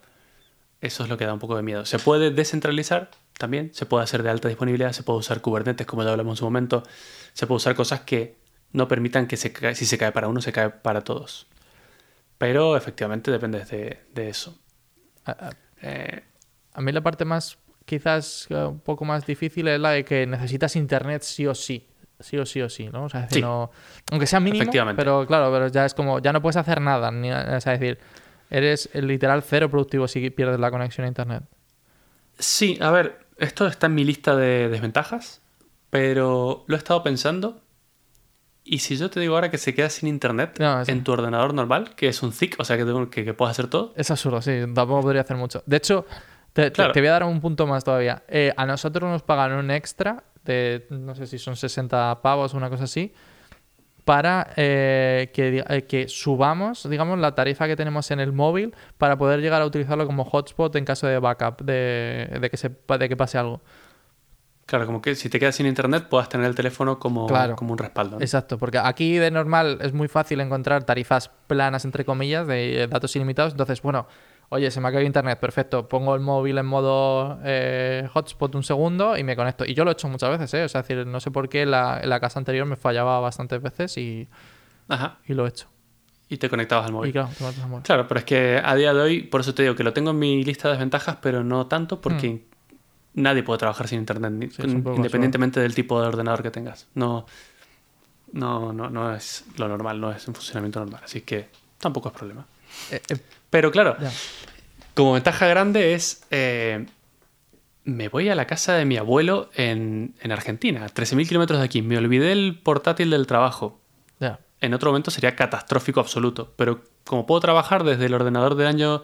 eso 0.81 1.03
es 1.03 1.09
lo 1.09 1.17
que 1.17 1.25
da 1.25 1.33
un 1.33 1.39
poco 1.39 1.55
de 1.55 1.63
miedo. 1.63 1.85
Se 1.85 1.99
puede 1.99 2.31
descentralizar 2.31 3.09
también, 3.37 3.73
se 3.73 3.85
puede 3.85 4.03
hacer 4.03 4.23
de 4.23 4.29
alta 4.29 4.47
disponibilidad, 4.47 4.91
se 4.91 5.03
puede 5.03 5.19
usar 5.19 5.41
Kubernetes, 5.41 5.85
como 5.87 6.03
ya 6.03 6.11
hablamos 6.11 6.33
en 6.33 6.37
su 6.37 6.45
momento, 6.45 6.83
se 7.33 7.47
puede 7.47 7.57
usar 7.57 7.75
cosas 7.75 8.01
que 8.01 8.37
no 8.71 8.87
permitan 8.87 9.27
que 9.27 9.37
se 9.37 9.51
cae- 9.53 9.75
si 9.75 9.85
se 9.85 9.97
cae 9.97 10.11
para 10.11 10.27
uno, 10.27 10.41
se 10.41 10.51
cae 10.51 10.69
para 10.69 11.01
todos. 11.01 11.47
Pero 12.37 12.75
efectivamente 12.77 13.31
depende 13.31 13.63
de, 13.65 13.99
de 14.13 14.29
eso. 14.29 14.57
A- 15.25 15.31
a- 15.31 15.49
Eh, 15.81 16.23
A 16.73 16.81
mí 16.81 16.91
la 16.91 17.01
parte 17.01 17.23
más, 17.25 17.57
quizás 17.85 18.47
eh, 18.49 18.55
un 18.55 18.79
poco 18.79 19.05
más 19.05 19.25
difícil 19.25 19.67
es 19.67 19.79
la 19.79 19.91
de 19.91 20.03
que 20.03 20.25
necesitas 20.27 20.75
internet 20.75 21.21
sí 21.21 21.45
o 21.47 21.55
sí. 21.55 21.87
Sí 22.19 22.37
o 22.37 22.45
sí 22.45 22.61
o 22.61 22.69
sí, 22.69 22.87
¿no? 22.87 23.05
O 23.05 23.09
sea, 23.09 23.21
es 23.21 23.29
decir, 23.29 23.43
Sí. 23.43 23.47
no- 23.47 23.71
aunque 24.11 24.25
sea 24.27 24.39
mínimo, 24.39 24.63
Efectivamente. 24.63 25.01
pero 25.01 25.25
claro, 25.27 25.51
pero 25.51 25.67
ya 25.67 25.85
es 25.85 25.93
como, 25.93 26.19
ya 26.19 26.31
no 26.33 26.41
puedes 26.41 26.55
hacer 26.57 26.79
nada. 26.81 27.11
Ni, 27.11 27.31
o 27.31 27.61
sea, 27.61 27.73
es 27.73 27.79
decir, 27.79 27.99
eres 28.57 28.89
el 28.93 29.07
literal 29.07 29.43
cero 29.43 29.69
productivo 29.69 30.07
si 30.07 30.29
pierdes 30.29 30.59
la 30.59 30.71
conexión 30.71 31.05
a 31.05 31.07
internet. 31.07 31.43
sí, 32.37 32.77
a 32.81 32.91
ver, 32.91 33.25
esto 33.37 33.67
está 33.67 33.87
en 33.87 33.95
mi 33.95 34.03
lista 34.03 34.35
de 34.35 34.69
desventajas, 34.69 35.41
pero 35.89 36.63
lo 36.67 36.75
he 36.75 36.77
estado 36.77 37.03
pensando. 37.03 37.61
Y 38.63 38.79
si 38.79 38.97
yo 38.97 39.09
te 39.11 39.19
digo 39.19 39.35
ahora 39.35 39.51
que 39.51 39.59
se 39.59 39.75
queda 39.75 39.89
sin 39.91 40.09
internet 40.09 40.57
No, 40.59 40.81
en 40.87 41.03
tu 41.03 41.11
ordenador 41.11 41.53
normal, 41.53 41.93
que 41.95 42.07
es 42.07 42.23
un 42.23 42.33
ZIC, 42.33 42.55
o 42.59 42.65
sea 42.65 42.77
que, 42.77 42.85
que, 43.11 43.23
que 43.23 43.33
puedes 43.35 43.51
hacer 43.51 43.67
todo, 43.67 43.93
Es 43.95 44.09
absurdo, 44.09 44.41
sí, 44.41 44.51
tampoco 44.73 45.01
podría 45.01 45.21
hacer 45.21 45.37
mucho. 45.37 45.61
De 45.67 45.77
hecho, 45.77 46.05
te, 46.51 46.63
te- 46.63 46.71
Claro. 46.71 46.91
te 46.93 46.99
voy 46.99 47.09
a 47.09 47.11
dar 47.11 47.23
un 47.25 47.39
punto 47.41 47.67
más 47.67 47.83
todavía. 47.83 48.23
Eh, 48.27 48.51
a 48.57 48.65
nosotros 48.65 49.07
nos 49.09 49.21
pagan 49.21 49.51
un 49.53 49.69
extra 49.69 50.23
de, 50.43 50.87
no 50.89 51.13
sé 51.13 51.27
si 51.27 51.37
son 51.37 51.55
60 51.55 52.21
pavos 52.23 52.53
o 52.53 52.57
una 52.57 52.69
cosa 52.71 52.85
así, 52.85 53.13
para 54.05 54.53
eh, 54.55 55.31
que, 55.33 55.63
eh, 55.67 55.83
que 55.85 56.07
subamos, 56.07 56.87
digamos, 56.89 57.19
la 57.19 57.33
tarifa 57.35 57.67
que 57.67 57.75
tenemos 57.75 58.09
en 58.11 58.19
el 58.19 58.31
móvil 58.31 58.73
para 58.97 59.17
poder 59.17 59.41
llegar 59.41 59.61
a 59.61 59.65
utilizarlo 59.65 60.05
como 60.05 60.23
hotspot 60.23 60.75
en 60.75 60.85
caso 60.85 61.07
de 61.07 61.19
backup, 61.19 61.61
de, 61.63 62.37
de 62.39 62.49
que, 62.49 62.55
se, 62.57 62.69
de 62.69 63.09
que 63.09 63.17
pase 63.17 63.37
algo. 63.39 63.61
Claro, 64.67 64.87
como 64.87 64.99
que 65.01 65.13
si 65.13 65.29
te 65.29 65.39
quedas 65.39 65.55
sin 65.55 65.67
internet 65.67 66.07
puedas 66.09 66.27
tener 66.27 66.47
el 66.47 66.55
teléfono 66.55 66.97
como, 66.97 67.27
Claro. 67.27 67.55
como 67.55 67.71
un 67.73 67.77
respaldo. 67.77 68.15
¿no? 68.17 68.21
Exacto, 68.21 68.57
porque 68.57 68.79
aquí 68.79 69.17
de 69.17 69.29
normal 69.29 69.77
es 69.81 69.93
muy 69.93 70.07
fácil 70.07 70.39
encontrar 70.39 70.83
tarifas 70.85 71.29
planas, 71.47 71.85
entre 71.85 72.03
comillas, 72.03 72.47
de 72.47 72.83
eh, 72.83 72.87
datos 72.87 73.15
ilimitados. 73.15 73.53
Entonces, 73.53 73.81
bueno, 73.83 74.07
oye, 74.49 74.69
se 74.71 74.79
me 74.81 74.87
ha 74.87 74.91
caído 74.91 75.05
internet, 75.07 75.39
perfecto. 75.39 75.87
Pongo 75.87 76.13
el 76.15 76.21
móvil 76.21 76.57
en 76.57 76.65
modo 76.65 77.39
eh, 77.43 78.07
hotspot 78.13 78.55
un 78.55 78.63
segundo 78.63 79.17
y 79.17 79.23
me 79.23 79.35
conecto. 79.35 79.65
Y 79.65 79.73
yo 79.73 79.83
lo 79.83 79.91
he 79.91 79.93
hecho 79.93 80.07
muchas 80.07 80.29
veces, 80.29 80.53
¿eh? 80.53 80.63
O 80.63 80.69
sea, 80.69 80.81
es 80.81 80.87
decir, 80.87 81.05
no 81.07 81.19
sé 81.19 81.31
por 81.31 81.49
qué 81.49 81.65
la, 81.65 82.01
la 82.03 82.19
casa 82.19 82.39
anterior 82.39 82.65
me 82.65 82.75
fallaba 82.75 83.19
bastantes 83.19 83.61
veces 83.61 83.97
y, 83.97 84.27
Ajá. 84.87 85.17
y 85.27 85.33
lo 85.33 85.45
he 85.45 85.49
hecho. 85.49 85.67
Y 86.27 86.37
te 86.37 86.49
conectabas 86.49 86.85
al 86.85 86.91
Y 86.91 86.93
móvil. 86.93 87.11
claro, 87.11 87.29
te 87.37 87.43
matas 87.43 87.59
a 87.63 87.67
morir. 87.67 87.83
Claro, 87.85 88.07
pero 88.07 88.19
es 88.19 88.25
que 88.25 88.59
a 88.63 88.73
día 88.75 88.93
de 88.93 88.99
hoy, 89.01 89.21
por 89.23 89.41
eso 89.41 89.53
te 89.53 89.61
digo 89.63 89.75
que 89.75 89.83
lo 89.83 89.93
tengo 89.93 90.09
en 90.11 90.19
mi 90.19 90.43
lista 90.43 90.67
de 90.67 90.73
desventajas, 90.73 91.17
pero 91.21 91.43
no 91.43 91.67
tanto 91.67 92.01
porque 92.01 92.45
nadie 93.13 93.43
puede 93.43 93.59
trabajar 93.59 93.87
sin 93.87 93.99
internet, 93.99 94.31
Hmm. 94.33 94.49
Sí, 94.49 94.61
independientemente 94.95 95.59
del 95.59 95.75
tipo 95.75 96.01
de 96.01 96.07
ordenador 96.07 96.41
que 96.41 96.49
tengas. 96.51 96.87
No, 96.95 97.25
no, 98.33 98.73
no, 98.73 98.89
no 98.89 99.13
es 99.15 99.45
lo 99.57 99.67
normal, 99.67 100.01
no 100.01 100.11
es 100.11 100.27
un 100.27 100.33
funcionamiento 100.33 100.79
normal. 100.79 101.01
Así 101.05 101.21
que 101.21 101.47
tampoco 101.79 102.09
es 102.09 102.15
problema. 102.15 102.45
Eh, 102.91 103.01
eh, 103.09 103.17
Pero 103.55 103.71
claro, 103.71 103.95
como 104.95 105.13
ventaja 105.13 105.47
grande 105.47 105.93
es. 105.93 106.23
eh, 106.29 106.85
me 107.85 108.09
voy 108.09 108.27
a 108.29 108.35
la 108.35 108.45
casa 108.47 108.73
de 108.73 108.83
mi 108.83 108.97
abuelo 108.97 109.49
en, 109.55 110.13
en 110.19 110.31
Argentina, 110.33 110.83
a 110.83 110.89
13.000 110.89 111.27
kilómetros 111.27 111.59
de 111.59 111.65
aquí. 111.65 111.81
Me 111.81 111.97
olvidé 111.97 112.31
el 112.33 112.59
portátil 112.61 113.11
del 113.11 113.27
trabajo. 113.27 113.79
En 114.61 114.73
otro 114.73 114.89
momento 114.89 115.11
sería 115.11 115.35
catastrófico 115.35 115.99
absoluto. 115.99 116.51
Pero 116.55 116.81
como 117.03 117.25
puedo 117.25 117.39
trabajar 117.41 117.83
desde 117.83 118.05
el 118.07 118.13
ordenador 118.13 118.55
del 118.55 118.67
año 118.67 119.03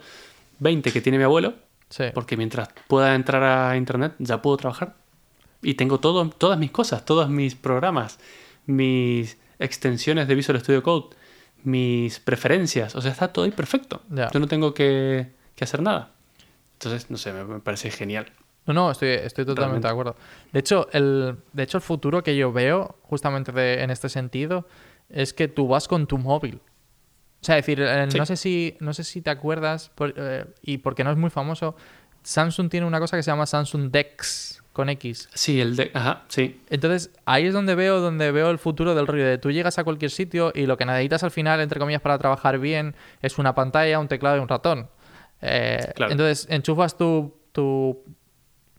20 0.59 0.91
que 0.91 1.01
tiene 1.01 1.17
mi 1.17 1.23
abuelo, 1.23 1.53
Sí. 1.89 2.05
porque 2.13 2.35
mientras 2.37 2.69
pueda 2.87 3.13
entrar 3.15 3.43
a 3.43 3.77
internet 3.77 4.13
ya 4.19 4.41
puedo 4.41 4.57
trabajar. 4.57 4.95
Y 5.61 5.75
tengo 5.75 5.99
todo, 5.99 6.27
todas 6.29 6.57
mis 6.57 6.71
cosas, 6.71 7.05
todos 7.05 7.29
mis 7.29 7.53
programas, 7.55 8.17
mis 8.65 9.37
extensiones 9.59 10.27
de 10.27 10.35
Visual 10.35 10.59
Studio 10.59 10.81
Code, 10.83 11.15
mis 11.63 12.19
preferencias. 12.19 12.95
O 12.95 13.01
sea, 13.01 13.11
está 13.11 13.31
todo 13.33 13.45
ahí 13.45 13.51
perfecto. 13.51 14.01
Yo 14.09 14.39
no 14.39 14.47
tengo 14.47 14.73
que, 14.73 15.31
que 15.55 15.63
hacer 15.63 15.81
nada. 15.81 16.11
Entonces, 16.73 17.09
no 17.11 17.17
sé, 17.17 17.31
me, 17.33 17.43
me 17.43 17.59
parece 17.59 17.91
genial. 17.91 18.31
No, 18.65 18.73
no, 18.73 18.91
estoy, 18.91 19.09
estoy 19.09 19.45
totalmente 19.45 19.85
Realmente. 19.85 19.87
de 19.87 19.91
acuerdo. 19.91 20.15
De 20.51 20.59
hecho, 20.59 20.87
el, 20.91 21.37
de 21.53 21.63
hecho, 21.63 21.77
el 21.77 21.81
futuro 21.83 22.23
que 22.23 22.35
yo 22.35 22.51
veo, 22.51 22.97
justamente 23.03 23.51
de- 23.51 23.81
en 23.83 23.89
este 23.89 24.07
sentido, 24.09 24.67
es 25.09 25.33
que 25.33 25.47
tú 25.47 25.67
vas 25.67 25.87
con 25.87 26.05
tu 26.07 26.17
móvil. 26.17 26.61
O 27.41 27.43
sea, 27.45 27.57
es 27.57 27.65
decir, 27.65 27.81
eh, 27.81 28.05
Sí. 28.09 28.17
no, 28.17 28.25
sé 28.25 28.35
si, 28.37 28.77
no 28.79 28.93
sé 28.93 29.03
si 29.03 29.21
te 29.21 29.29
acuerdas, 29.31 29.89
por- 29.95 30.13
eh, 30.15 30.45
y 30.61 30.77
porque 30.79 31.03
no 31.03 31.11
es 31.11 31.17
muy 31.17 31.29
famoso, 31.31 31.75
Samsung 32.23 32.69
tiene 32.69 32.85
una 32.85 32.99
cosa 32.99 33.17
que 33.17 33.23
se 33.23 33.31
llama 33.31 33.47
Samsung 33.47 33.89
Dex 33.91 34.50
con 34.73 34.89
X. 34.89 35.27
Sí, 35.33 35.59
el 35.59 35.75
de... 35.75 35.91
Ajá, 35.93 36.23
sí. 36.29 36.61
Entonces, 36.69 37.11
ahí 37.25 37.45
es 37.47 37.53
donde 37.53 37.75
veo, 37.75 37.99
donde 37.99 38.31
veo 38.31 38.49
el 38.51 38.57
futuro 38.57 38.95
del 38.95 39.05
rollo 39.07 39.25
de 39.25 39.37
tú 39.37 39.51
llegas 39.51 39.77
a 39.79 39.83
cualquier 39.83 40.11
sitio 40.11 40.51
y 40.55 40.65
lo 40.65 40.77
que 40.77 40.85
necesitas 40.85 41.23
al 41.23 41.31
final, 41.31 41.59
entre 41.59 41.79
comillas, 41.79 42.01
para 42.01 42.17
trabajar 42.17 42.57
bien, 42.59 42.95
es 43.21 43.37
una 43.37 43.53
pantalla, 43.53 43.99
un 43.99 44.07
teclado 44.07 44.37
y 44.37 44.39
un 44.39 44.47
ratón. 44.47 44.89
Eh, 45.41 45.91
Claro. 45.95 46.11
Entonces, 46.13 46.47
enchufas 46.49 46.97
tu, 46.97 47.35
tu, 47.51 48.01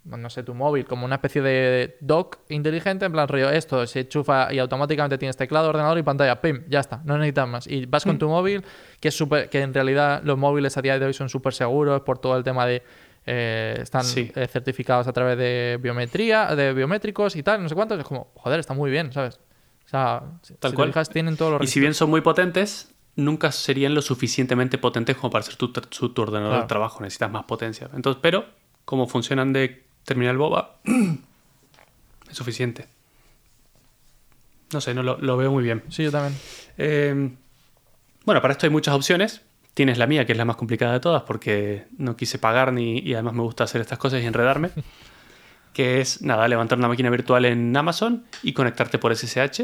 no 0.04 0.30
sé, 0.30 0.42
tu 0.42 0.54
móvil 0.54 0.84
como 0.86 1.04
una 1.04 1.16
especie 1.16 1.42
de 1.42 1.96
dock 2.00 2.38
inteligente, 2.48 3.04
en 3.04 3.12
plan 3.12 3.28
rollo, 3.28 3.50
esto 3.50 3.86
se 3.86 4.00
enchufa 4.00 4.52
y 4.52 4.58
automáticamente 4.60 5.18
tienes 5.18 5.36
teclado, 5.36 5.68
ordenador 5.68 5.98
y 5.98 6.02
pantalla, 6.02 6.40
pim, 6.40 6.62
ya 6.68 6.80
está, 6.80 7.02
no 7.04 7.18
necesitas 7.18 7.48
más. 7.48 7.66
Y 7.66 7.84
vas 7.86 8.06
Mm. 8.06 8.08
con 8.08 8.18
tu 8.18 8.28
móvil, 8.28 8.64
que 8.98 9.08
es 9.08 9.14
súper, 9.16 9.48
que 9.50 9.60
en 9.60 9.74
realidad 9.74 10.22
los 10.24 10.38
móviles 10.38 10.76
a 10.76 10.82
día 10.82 10.98
de 10.98 11.04
hoy 11.06 11.12
son 11.12 11.28
súper 11.28 11.52
seguros 11.52 12.00
por 12.00 12.18
todo 12.18 12.36
el 12.36 12.44
tema 12.44 12.64
de 12.66 12.82
eh, 13.26 13.78
están 13.80 14.04
Sí. 14.04 14.30
eh, 14.34 14.46
certificados 14.48 15.06
a 15.06 15.12
través 15.12 15.38
de 15.38 15.78
biometría, 15.80 16.54
de 16.56 16.72
biométricos 16.72 17.36
y 17.36 17.42
tal, 17.42 17.62
no 17.62 17.68
sé 17.68 17.74
cuántos. 17.74 17.98
Es 17.98 18.04
como, 18.04 18.30
joder, 18.34 18.60
está 18.60 18.74
muy 18.74 18.90
bien, 18.90 19.12
¿sabes? 19.12 19.40
O 19.84 19.88
sea, 19.88 20.20
Tal 20.20 20.38
si 20.42 20.54
te 20.54 20.72
cual. 20.74 20.88
fijas, 20.88 21.10
tienen 21.10 21.36
todos 21.36 21.52
los 21.52 21.62
Y 21.62 21.66
si 21.66 21.78
bien 21.80 21.94
son 21.94 22.08
muy 22.10 22.20
potentes, 22.22 22.94
nunca 23.16 23.52
serían 23.52 23.94
lo 23.94 24.00
suficientemente 24.02 24.78
potentes 24.78 25.16
como 25.16 25.30
para 25.30 25.42
ser 25.44 25.56
tu, 25.56 25.70
tu, 25.72 25.80
tu 26.10 26.22
ordenador 26.22 26.50
Claro. 26.52 26.62
de 26.62 26.68
trabajo. 26.68 27.00
Necesitas 27.02 27.30
más 27.30 27.44
potencia. 27.44 27.88
Entonces, 27.94 28.18
pero, 28.22 28.46
como 28.84 29.06
funcionan 29.06 29.52
de 29.52 29.84
terminal 30.04 30.36
boba, 30.38 30.78
es 32.30 32.36
suficiente. 32.36 32.88
No 34.72 34.80
sé, 34.80 34.94
no 34.94 35.02
lo, 35.02 35.18
lo 35.18 35.36
veo 35.36 35.52
muy 35.52 35.62
bien. 35.62 35.82
Sí, 35.90 36.02
yo 36.04 36.10
también. 36.10 36.34
Eh, 36.78 37.30
bueno, 38.24 38.40
para 38.40 38.52
esto 38.52 38.66
hay 38.66 38.70
muchas 38.70 38.94
opciones. 38.94 39.42
Tienes 39.74 39.96
la 39.98 40.06
mía, 40.06 40.26
que 40.26 40.32
es 40.32 40.38
la 40.38 40.44
más 40.44 40.56
complicada 40.56 40.92
de 40.92 41.00
todas, 41.00 41.22
porque 41.22 41.86
no 41.96 42.14
quise 42.16 42.38
pagar 42.38 42.72
ni, 42.72 42.98
y 42.98 43.14
además 43.14 43.34
me 43.34 43.42
gusta 43.42 43.64
hacer 43.64 43.80
estas 43.80 43.98
cosas 43.98 44.22
y 44.22 44.26
enredarme. 44.26 44.70
que 45.72 46.00
es, 46.02 46.20
nada, 46.20 46.46
levantar 46.48 46.76
una 46.78 46.88
máquina 46.88 47.08
virtual 47.08 47.46
en 47.46 47.74
Amazon 47.74 48.26
y 48.42 48.52
conectarte 48.52 48.98
por 48.98 49.16
SSH, 49.16 49.62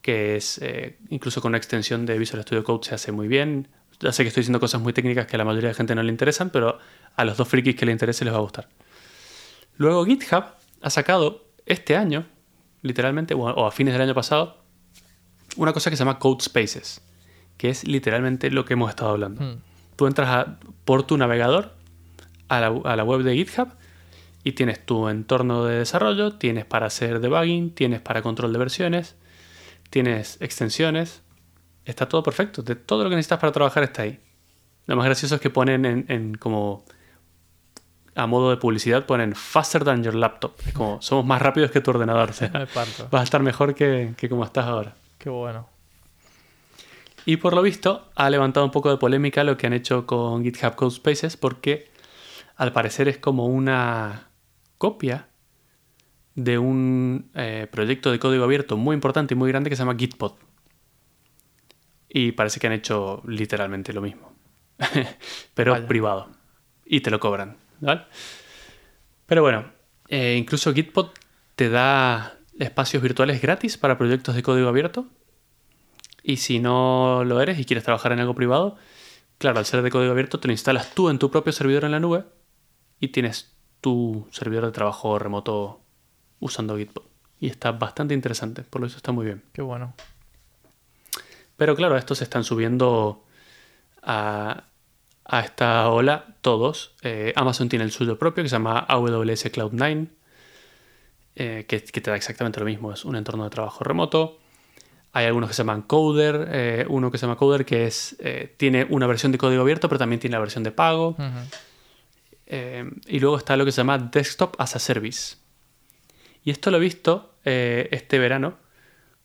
que 0.00 0.36
es, 0.36 0.56
eh, 0.62 0.96
incluso 1.10 1.42
con 1.42 1.50
una 1.50 1.58
extensión 1.58 2.06
de 2.06 2.16
Visual 2.18 2.42
Studio 2.42 2.64
Code 2.64 2.84
se 2.88 2.94
hace 2.94 3.12
muy 3.12 3.28
bien. 3.28 3.68
Ya 4.00 4.12
sé 4.12 4.22
que 4.22 4.28
estoy 4.28 4.40
diciendo 4.40 4.60
cosas 4.60 4.80
muy 4.80 4.94
técnicas 4.94 5.26
que 5.26 5.36
a 5.36 5.38
la 5.38 5.44
mayoría 5.44 5.68
de 5.68 5.74
gente 5.74 5.94
no 5.94 6.02
le 6.02 6.08
interesan, 6.10 6.48
pero 6.48 6.78
a 7.16 7.24
los 7.26 7.36
dos 7.36 7.46
frikis 7.46 7.76
que 7.76 7.84
le 7.84 7.92
interese 7.92 8.24
les 8.24 8.32
va 8.32 8.38
a 8.38 8.40
gustar. 8.40 8.68
Luego 9.76 10.06
GitHub 10.06 10.44
ha 10.80 10.88
sacado 10.88 11.44
este 11.66 11.96
año, 11.96 12.26
literalmente, 12.80 13.34
o 13.34 13.46
a- 13.46 13.52
o 13.52 13.66
a 13.66 13.70
fines 13.70 13.92
del 13.92 14.00
año 14.00 14.14
pasado, 14.14 14.64
una 15.56 15.74
cosa 15.74 15.90
que 15.90 15.96
se 15.96 16.00
llama 16.04 16.18
Code 16.18 16.42
Spaces, 16.44 17.02
que 17.60 17.68
es 17.68 17.86
literalmente 17.86 18.50
lo 18.50 18.64
que 18.64 18.72
hemos 18.72 18.88
estado 18.88 19.10
hablando. 19.10 19.42
Hmm. 19.44 19.58
Tú 19.96 20.06
entras 20.06 20.28
a- 20.30 20.56
por 20.86 21.02
tu 21.02 21.18
navegador 21.18 21.74
a 22.48 22.58
la, 22.60 22.68
a 22.84 22.96
la 22.96 23.04
web 23.04 23.20
de 23.22 23.34
GitHub 23.36 23.68
y 24.44 24.52
tienes 24.52 24.84
tu 24.86 25.08
entorno 25.10 25.64
de 25.66 25.76
desarrollo, 25.80 26.32
tienes 26.32 26.64
para 26.64 26.86
hacer 26.86 27.20
debugging, 27.20 27.74
tienes 27.74 28.00
para 28.00 28.22
control 28.22 28.54
de 28.54 28.58
versiones, 28.58 29.16
tienes 29.90 30.38
extensiones. 30.40 31.22
Está 31.84 32.08
todo 32.08 32.22
perfecto. 32.22 32.62
De 32.62 32.76
todo 32.76 33.04
lo 33.04 33.10
que 33.10 33.16
necesitas 33.16 33.40
para 33.40 33.52
trabajar 33.52 33.82
está 33.82 34.02
ahí. 34.02 34.18
Lo 34.86 34.96
más 34.96 35.04
gracioso 35.04 35.34
es 35.34 35.40
que 35.42 35.50
ponen 35.50 35.84
en, 35.84 36.06
en 36.08 36.34
como 36.36 36.84
a 38.14 38.26
modo 38.26 38.50
de 38.50 38.56
publicidad 38.56 39.04
ponen 39.06 39.34
faster 39.34 39.84
than 39.84 40.02
your 40.02 40.14
laptop. 40.14 40.52
Es 40.66 40.72
como 40.72 41.00
somos 41.02 41.26
más 41.26 41.40
rápidos 41.42 41.70
que 41.70 41.80
tu 41.82 41.90
ordenador. 41.90 42.30
O 42.30 42.32
sea, 42.32 42.48
Me 42.54 42.66
parto. 42.66 43.06
vas 43.10 43.20
a 43.20 43.24
estar 43.24 43.42
mejor 43.42 43.74
que, 43.74 44.14
que 44.16 44.28
como 44.30 44.44
estás 44.44 44.64
ahora. 44.64 44.94
Qué 45.18 45.28
bueno. 45.28 45.68
Y 47.26 47.36
por 47.36 47.54
lo 47.54 47.62
visto 47.62 48.10
ha 48.14 48.30
levantado 48.30 48.64
un 48.66 48.72
poco 48.72 48.90
de 48.90 48.96
polémica 48.96 49.44
lo 49.44 49.56
que 49.56 49.66
han 49.66 49.72
hecho 49.72 50.06
con 50.06 50.42
GitHub 50.42 50.74
Code 50.74 50.90
Spaces 50.92 51.36
porque 51.36 51.90
al 52.56 52.72
parecer 52.72 53.08
es 53.08 53.18
como 53.18 53.46
una 53.46 54.30
copia 54.78 55.28
de 56.34 56.58
un 56.58 57.30
eh, 57.34 57.66
proyecto 57.70 58.10
de 58.10 58.18
código 58.18 58.44
abierto 58.44 58.76
muy 58.76 58.94
importante 58.94 59.34
y 59.34 59.36
muy 59.36 59.48
grande 59.50 59.70
que 59.70 59.76
se 59.76 59.82
llama 59.82 59.96
Gitpod. 59.96 60.32
Y 62.08 62.32
parece 62.32 62.58
que 62.58 62.66
han 62.66 62.72
hecho 62.72 63.22
literalmente 63.26 63.92
lo 63.92 64.00
mismo. 64.00 64.32
Pero 65.54 65.72
Vaya. 65.72 65.86
privado. 65.86 66.28
Y 66.84 67.00
te 67.00 67.10
lo 67.10 67.20
cobran. 67.20 67.56
¿vale? 67.80 68.02
Pero 69.26 69.42
bueno, 69.42 69.66
eh, 70.08 70.36
incluso 70.38 70.72
Gitpod 70.72 71.10
te 71.54 71.68
da 71.68 72.38
espacios 72.58 73.02
virtuales 73.02 73.40
gratis 73.40 73.78
para 73.78 73.96
proyectos 73.96 74.34
de 74.34 74.42
código 74.42 74.68
abierto. 74.68 75.06
Y 76.22 76.38
si 76.38 76.58
no 76.58 77.24
lo 77.24 77.40
eres 77.40 77.58
y 77.58 77.64
quieres 77.64 77.84
trabajar 77.84 78.12
en 78.12 78.20
algo 78.20 78.34
privado, 78.34 78.76
claro, 79.38 79.58
al 79.58 79.66
ser 79.66 79.82
de 79.82 79.90
código 79.90 80.12
abierto 80.12 80.40
te 80.40 80.48
lo 80.48 80.52
instalas 80.52 80.94
tú 80.94 81.08
en 81.08 81.18
tu 81.18 81.30
propio 81.30 81.52
servidor 81.52 81.84
en 81.84 81.92
la 81.92 82.00
nube 82.00 82.24
y 83.00 83.08
tienes 83.08 83.54
tu 83.80 84.26
servidor 84.30 84.66
de 84.66 84.72
trabajo 84.72 85.18
remoto 85.18 85.80
usando 86.38 86.76
Gitpod. 86.76 87.04
Y 87.40 87.48
está 87.48 87.72
bastante 87.72 88.12
interesante, 88.12 88.62
por 88.62 88.82
lo 88.82 88.86
eso 88.86 88.98
está 88.98 89.12
muy 89.12 89.24
bien. 89.24 89.42
Qué 89.52 89.62
bueno. 89.62 89.94
Pero 91.56 91.74
claro, 91.74 91.96
estos 91.96 92.18
se 92.18 92.24
están 92.24 92.44
subiendo 92.44 93.24
a, 94.02 94.64
a 95.24 95.40
esta 95.40 95.88
ola 95.88 96.36
todos. 96.40 96.94
Eh, 97.02 97.32
Amazon 97.36 97.68
tiene 97.68 97.84
el 97.84 97.92
suyo 97.92 98.18
propio 98.18 98.42
que 98.42 98.48
se 98.48 98.56
llama 98.56 98.80
AWS 98.80 99.52
Cloud9, 99.52 100.08
eh, 101.36 101.64
que, 101.68 101.82
que 101.82 102.00
te 102.00 102.10
da 102.10 102.16
exactamente 102.16 102.60
lo 102.60 102.66
mismo, 102.66 102.92
es 102.92 103.04
un 103.04 103.16
entorno 103.16 103.44
de 103.44 103.50
trabajo 103.50 103.84
remoto. 103.84 104.38
Hay 105.12 105.26
algunos 105.26 105.48
que 105.48 105.54
se 105.54 105.62
llaman 105.62 105.82
Coder, 105.82 106.48
eh, 106.52 106.86
uno 106.88 107.10
que 107.10 107.18
se 107.18 107.26
llama 107.26 107.36
Coder 107.36 107.64
que 107.64 107.86
es, 107.86 108.16
eh, 108.20 108.54
tiene 108.56 108.86
una 108.88 109.06
versión 109.06 109.32
de 109.32 109.38
código 109.38 109.62
abierto, 109.62 109.88
pero 109.88 109.98
también 109.98 110.20
tiene 110.20 110.34
la 110.34 110.40
versión 110.40 110.62
de 110.62 110.70
pago. 110.70 111.16
Eh, 112.46 112.88
y 113.06 113.18
luego 113.18 113.36
está 113.36 113.56
lo 113.56 113.64
que 113.64 113.72
se 113.72 113.78
llama 113.78 113.98
Desktop 113.98 114.54
as 114.58 114.76
a 114.76 114.78
Service. 114.78 115.36
Y 116.44 116.50
esto 116.50 116.70
lo 116.70 116.76
he 116.76 116.80
visto 116.80 117.34
este 117.44 118.18
verano 118.18 118.54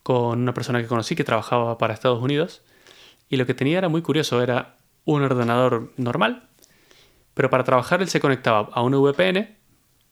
con 0.02 0.40
una 0.42 0.54
persona 0.54 0.82
que 0.82 0.88
conocí 0.88 1.16
que 1.16 1.24
trabajaba 1.24 1.78
para 1.78 1.94
Estados 1.94 2.22
Unidos. 2.22 2.62
Y 3.30 3.38
lo 3.38 3.46
que 3.46 3.54
tenía 3.54 3.78
era 3.78 3.90
muy 3.90 4.02
curioso, 4.02 4.42
era 4.42 4.78
un 5.04 5.22
ordenador 5.22 5.94
normal, 5.98 6.50
pero 7.34 7.50
para 7.50 7.64
trabajar 7.64 8.02
él 8.02 8.10
se 8.10 8.20
conectaba 8.20 8.70
a 8.72 8.82
una 8.82 8.98
VPN, 8.98 9.56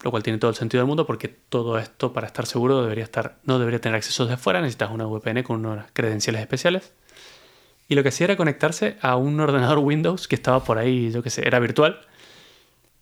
lo 0.04 0.12
cual 0.12 0.22
tiene 0.22 0.38
todo 0.38 0.50
el 0.52 0.56
sentido 0.56 0.82
del 0.82 0.88
mundo 0.88 1.06
porque 1.08 1.28
todo 1.30 1.80
esto 1.80 2.14
para 2.14 2.28
estar 2.28 2.46
seguro 2.46 2.82
debería 2.84 3.04
estar, 3.06 3.38
no 3.46 3.58
debería 3.58 3.80
tener 3.82 3.96
acceso 3.96 4.26
desde 4.26 4.38
fuera, 4.38 4.60
necesitas 4.62 4.92
una 4.92 5.06
VPN 5.08 5.44
con 5.44 5.66
unas 5.66 5.88
credenciales 5.94 6.42
especiales. 6.42 6.94
Y 7.88 7.96
lo 7.96 8.04
que 8.04 8.10
hacía 8.10 8.26
era 8.26 8.38
conectarse 8.38 8.98
a 9.02 9.16
un 9.18 9.40
ordenador 9.40 9.80
Windows 9.80 10.28
que 10.28 10.36
estaba 10.36 10.64
por 10.64 10.78
ahí, 10.78 11.12
yo 11.12 11.24
qué 11.24 11.30
sé, 11.30 11.48
era 11.48 11.60
virtual. 11.60 12.00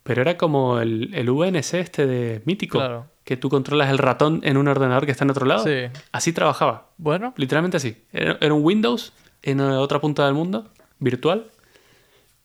Pero 0.02 0.20
era 0.22 0.36
como 0.36 0.80
el, 0.80 1.14
el 1.14 1.30
VNC 1.30 1.74
este 1.74 2.06
de 2.06 2.42
mítico, 2.44 2.78
Claro. 2.78 3.06
que 3.24 3.36
tú 3.36 3.48
controlas 3.48 3.88
el 3.90 3.98
ratón 3.98 4.40
en 4.42 4.56
un 4.56 4.66
ordenador 4.66 5.06
que 5.06 5.12
está 5.12 5.22
en 5.24 5.30
otro 5.30 5.46
lado. 5.46 5.62
Sí. 5.64 5.84
Así 6.10 6.32
trabajaba, 6.32 6.88
Bueno, 6.98 7.32
literalmente 7.36 7.76
así. 7.76 8.02
Era, 8.12 8.36
era 8.40 8.52
un 8.52 8.64
Windows 8.64 9.12
en 9.42 9.60
otra 9.60 10.00
punta 10.00 10.24
del 10.26 10.34
mundo, 10.34 10.68
virtual, 10.98 11.46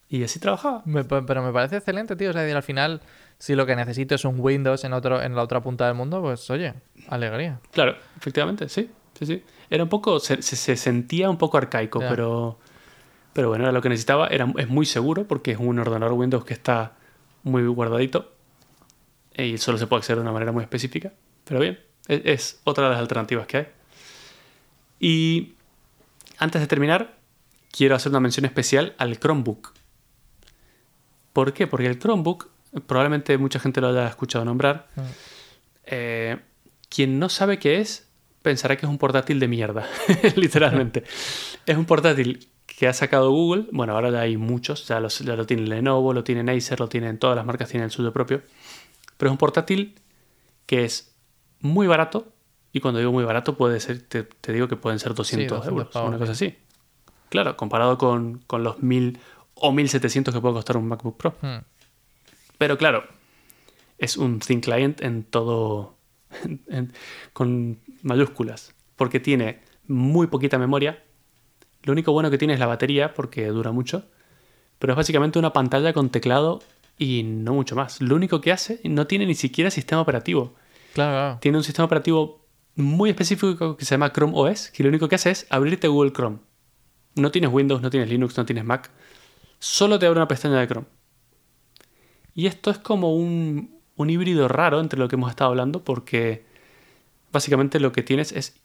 y 0.10 0.24
así 0.24 0.39
trabajaba. 0.39 0.84
me- 0.86 1.04
pero 1.04 1.41
me 1.43 1.52
parece 1.52 1.78
excelente, 1.78 2.15
tío. 2.15 2.30
O 2.30 2.34
sea, 2.34 2.43
al 2.56 2.63
final, 2.63 3.02
si 3.39 3.56
lo 3.56 3.65
que 3.65 3.76
necesito 3.76 4.15
es 4.15 4.26
un 4.26 4.39
Windows 4.39 4.84
en, 4.84 4.93
otro, 4.93 5.21
en 5.21 5.36
la 5.36 5.43
otra 5.43 5.62
punta 5.62 5.86
del 5.86 5.95
mundo, 5.95 6.21
pues 6.21 6.50
oye, 6.50 6.73
alegría. 7.10 7.60
Claro, 7.71 7.95
efectivamente, 8.17 8.67
sí, 8.69 8.89
sí, 9.17 9.26
sí. 9.26 9.43
Era 9.69 9.84
un 9.84 9.89
poco, 9.89 10.19
se, 10.19 10.41
se- 10.41 10.56
se 10.56 10.76
sentía 10.76 11.30
un 11.30 11.38
poco 11.38 11.58
arcaico, 11.58 12.00
pero, 12.10 12.58
pero 13.34 13.50
bueno, 13.50 13.65
era 13.65 13.71
lo 13.73 13.82
que 13.82 13.89
necesitaba. 13.89 14.28
Era, 14.28 14.52
es 14.58 14.67
muy 14.69 14.86
seguro 14.86 15.28
porque 15.28 15.52
es 15.52 15.58
un 15.60 15.78
ordenador 15.80 16.13
Windows 16.13 16.45
que 16.45 16.54
está 16.54 16.93
muy 17.43 17.65
guardadito 17.67 18.34
y 19.36 19.58
solo 19.58 19.78
se 19.78 19.86
puede 19.88 20.00
acceder 20.00 20.17
de 20.17 20.21
una 20.23 20.32
manera 20.32 20.52
muy 20.52 20.63
específica. 20.63 21.13
Pero 21.43 21.60
bien, 21.60 21.80
es, 22.08 22.21
es 22.26 22.62
otra 22.63 22.86
de 22.86 22.89
las 22.91 23.00
alternativas 23.00 23.45
que 23.45 23.58
hay. 23.58 23.67
Y 25.00 25.54
antes 26.39 26.62
de 26.62 26.67
terminar, 26.67 27.17
quiero 27.71 27.95
hacer 27.95 28.10
una 28.12 28.19
mención 28.19 28.45
especial 28.45 28.95
al 28.97 29.19
Chromebook. 29.19 29.73
¿Por 31.34 31.54
qué? 31.54 31.67
Porque 31.67 31.86
el 31.88 32.00
Chromebook, 32.00 32.50
probablemente 32.86 33.38
mucha 33.38 33.60
gente 33.60 33.82
lo 33.82 33.88
haya 33.90 34.08
escuchado 34.08 34.46
nombrar, 34.46 34.88
Mm. 34.96 35.02
eh, 35.86 36.38
quien 36.90 37.20
no 37.20 37.30
sabe 37.30 37.60
qué 37.60 37.80
es, 37.80 38.08
pensará 38.42 38.78
que 38.78 38.86
es 38.86 38.90
un 38.90 38.98
portátil 38.98 39.40
de 39.40 39.48
mierda, 39.48 39.88
literalmente. 40.36 41.04
Es 41.66 41.78
un 41.78 41.86
portátil 41.86 42.48
que 42.66 42.88
ha 42.88 42.94
sacado 42.94 43.32
Google, 43.32 43.66
bueno, 43.72 43.94
ahora 43.94 44.10
ya 44.12 44.22
hay 44.22 44.38
muchos, 44.38 44.88
ya, 44.88 45.00
los- 45.00 45.20
ya 45.20 45.36
lo 45.36 45.46
tiene 45.46 45.63
Lenovo, 45.63 46.13
lo 46.13 46.24
tiene 46.24 46.50
Acer, 46.56 46.80
lo 46.80 46.88
tienen 46.90 47.18
todas 47.18 47.36
las 47.36 47.46
marcas, 47.46 47.70
tienen 47.70 47.86
el 47.86 47.92
suyo 47.92 48.13
propio, 48.13 48.42
pero 49.18 49.30
es 49.30 49.32
un 49.32 49.38
portátil 49.38 49.96
que 50.66 50.84
es 50.86 51.16
muy 51.60 51.88
barato, 51.88 52.28
y 52.72 52.80
cuando 52.82 53.00
digo 53.00 53.12
muy 53.12 53.24
barato, 53.24 53.58
puede 53.58 53.80
ser, 53.80 54.02
te, 54.02 54.24
te 54.24 54.54
digo 54.54 54.68
que 54.68 54.76
pueden 54.76 55.00
ser 55.00 55.13
200, 55.16 55.58
200 55.66 55.68
euros, 55.96 56.08
una 56.08 56.18
cosa 56.20 56.34
así. 56.34 56.56
Claro, 57.30 57.58
comparado 57.58 57.98
con, 57.98 58.40
con 58.48 58.63
los 58.63 58.82
1000 58.84 59.20
o 59.56 59.72
1700 59.72 60.34
que 60.34 60.40
puede 60.40 60.54
costar 60.54 60.78
un 60.78 60.88
MacBook 60.88 61.18
Pro. 61.18 61.36
Mm. 61.42 61.58
Pero 62.58 62.78
claro, 62.78 63.04
es 63.98 64.17
un 64.17 64.39
thin 64.39 64.62
client 64.62 65.02
en 65.02 65.24
todo. 65.24 65.96
en- 66.67 66.91
con 67.34 67.80
mayúsculas. 68.04 68.74
Porque 68.96 69.20
tiene 69.20 69.62
muy 69.88 70.28
poquita 70.28 70.58
memoria. 70.58 71.04
Lo 71.84 71.93
único 71.93 72.12
bueno 72.12 72.30
que 72.30 72.38
tiene 72.38 72.54
es 72.54 72.60
la 72.60 72.65
batería, 72.65 73.13
porque 73.13 73.48
dura 73.48 73.72
mucho. 73.72 74.06
Pero 74.80 74.93
es 74.93 74.98
básicamente 74.98 75.39
una 75.39 75.54
pantalla 75.54 75.93
con 75.93 76.10
teclado 76.10 76.60
y 76.98 77.24
no 77.24 77.54
mucho 77.54 77.76
más. 77.76 78.02
Lo 78.02 78.15
único 78.15 78.41
que 78.41 78.52
hace, 78.52 78.82
no 78.84 79.08
tiene 79.08 79.26
ni 79.26 79.36
siquiera 79.36 79.72
sistema 79.72 80.02
operativo. 80.02 80.56
Claro, 80.93 81.12
claro. 81.12 81.38
Tiene 81.39 81.58
un 81.60 81.63
sistema 81.63 81.86
operativo 81.86 82.46
muy 82.76 83.10
específico 83.10 83.78
que 83.78 83.86
se 83.86 83.91
llama 83.96 84.12
Chrome 84.12 84.34
OS, 84.36 84.72
que 84.72 84.84
lo 84.84 84.89
único 84.89 85.08
que 85.08 85.15
hace 85.15 85.32
es 85.32 85.48
abrirte 85.50 85.88
Google 85.88 86.12
Chrome. 86.12 86.39
No 87.15 87.32
tienes 87.32 87.52
Windows, 87.52 87.82
no 87.82 87.89
tienes 87.89 88.10
Linux, 88.10 88.36
no 88.38 88.46
tienes 88.46 88.65
Mac. 88.65 88.91
Solo 89.60 89.98
te 89.98 90.06
abre 90.08 90.20
una 90.20 90.28
pestaña 90.28 90.60
de 90.60 90.67
Chrome. 90.67 90.88
Y 92.38 92.45
esto 92.45 92.69
es 92.69 92.78
como 92.78 93.15
un, 93.15 93.80
un 93.95 94.10
híbrido 94.12 94.47
raro 94.47 94.80
entre 94.80 95.00
lo 95.00 95.08
que 95.08 95.15
hemos 95.15 95.32
estado 95.32 95.50
hablando, 95.50 95.84
porque 95.84 96.45
básicamente 97.32 97.80
lo 97.80 97.91
que 97.91 98.04
tienes 98.04 98.32
es 98.32 98.62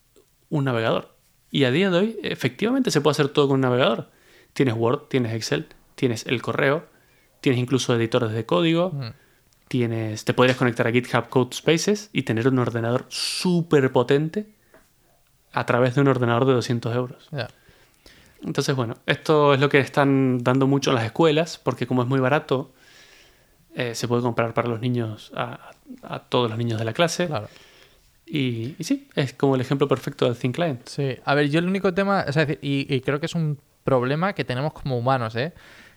un 0.50 0.64
navegador. 0.64 1.16
Y 1.50 1.64
a 1.64 1.70
día 1.70 1.88
de 1.90 1.96
hoy, 1.98 2.18
efectivamente, 2.22 2.90
se 2.90 3.00
puede 3.00 3.12
hacer 3.12 3.28
todo 3.30 3.48
con 3.48 3.54
un 3.54 3.60
navegador. 3.62 4.10
Tienes 4.52 4.74
Word, 4.74 5.04
tienes 5.08 5.32
Excel, 5.32 5.68
tienes 5.94 6.26
el 6.26 6.42
correo, 6.42 6.84
tienes 7.40 7.58
incluso 7.60 7.94
editores 7.96 8.32
de 8.32 8.44
código, 8.44 8.90
Mm. 8.90 9.12
tienes, 9.68 10.26
te 10.26 10.34
podrías 10.34 10.58
conectar 10.58 10.86
a 10.86 10.92
GitHub 10.92 11.30
Code 11.30 11.54
Spaces 11.56 12.10
y 12.12 12.24
tener 12.24 12.46
un 12.48 12.58
ordenador 12.58 13.06
súper 13.08 13.90
potente 13.90 14.52
a 15.54 15.64
través 15.64 15.94
de 15.94 16.02
un 16.02 16.08
ordenador 16.08 16.44
de 16.44 16.52
200 16.52 16.94
euros. 16.94 17.28
Entonces, 18.42 18.76
bueno, 18.76 18.96
esto 19.06 19.54
es 19.54 19.60
lo 19.60 19.70
que 19.70 19.78
están 19.78 20.44
dando 20.44 20.66
mucho 20.66 20.90
en 20.90 20.96
las 20.96 21.04
escuelas, 21.06 21.56
porque 21.58 21.86
como 21.86 22.02
es 22.02 22.08
muy 22.08 22.20
barato, 22.20 22.72
eh, 23.74 23.94
se 23.94 24.08
puede 24.08 24.22
comprar 24.22 24.54
para 24.54 24.68
los 24.68 24.80
niños, 24.80 25.32
a, 25.36 25.70
a 26.02 26.18
todos 26.20 26.48
los 26.50 26.58
niños 26.58 26.78
de 26.78 26.84
la 26.84 26.92
clase. 26.92 27.26
Claro. 27.26 27.48
Y, 28.26 28.76
y 28.78 28.84
sí, 28.84 29.08
es 29.14 29.32
como 29.34 29.54
el 29.56 29.60
ejemplo 29.60 29.88
perfecto 29.88 30.24
del 30.26 30.36
Thin 30.36 30.52
Client. 30.52 30.86
Sí, 30.88 31.16
a 31.24 31.34
ver, 31.34 31.48
yo 31.50 31.58
el 31.58 31.66
único 31.66 31.92
tema, 31.92 32.22
es 32.22 32.34
decir, 32.34 32.58
y, 32.62 32.92
y 32.94 33.00
creo 33.00 33.20
que 33.20 33.26
es 33.26 33.34
un 33.34 33.58
problema 33.84 34.32
que 34.32 34.44
tenemos 34.44 34.72
como 34.72 34.96
humanos, 34.96 35.34
¿eh? 35.36 35.52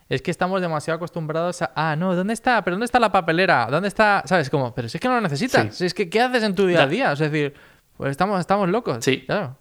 Es 0.09 0.21
que 0.21 0.29
estamos 0.31 0.61
demasiado 0.61 0.97
acostumbrados 0.97 1.61
a, 1.61 1.71
ah, 1.75 1.95
no, 1.95 2.15
¿dónde 2.15 2.33
está? 2.33 2.63
¿Pero 2.63 2.75
dónde 2.75 2.85
está 2.85 2.99
la 2.99 3.11
papelera? 3.11 3.67
¿Dónde 3.71 3.87
está? 3.87 4.21
¿Sabes? 4.25 4.49
Como, 4.49 4.73
pero 4.75 4.87
si 4.89 4.97
es 4.97 5.01
que 5.01 5.07
no 5.07 5.15
lo 5.15 5.21
necesitas. 5.21 5.63
Sí. 5.71 5.77
Si 5.79 5.85
es 5.85 5.93
que, 5.95 6.09
¿qué 6.09 6.21
haces 6.21 6.43
en 6.43 6.53
tu 6.53 6.67
día 6.67 6.83
a 6.83 6.87
día? 6.87 7.11
Es 7.13 7.19
decir, 7.19 7.53
pues 7.97 8.11
estamos, 8.11 8.39
estamos 8.39 8.69
locos. 8.69 9.03
Sí. 9.03 9.21
Claro. 9.25 9.57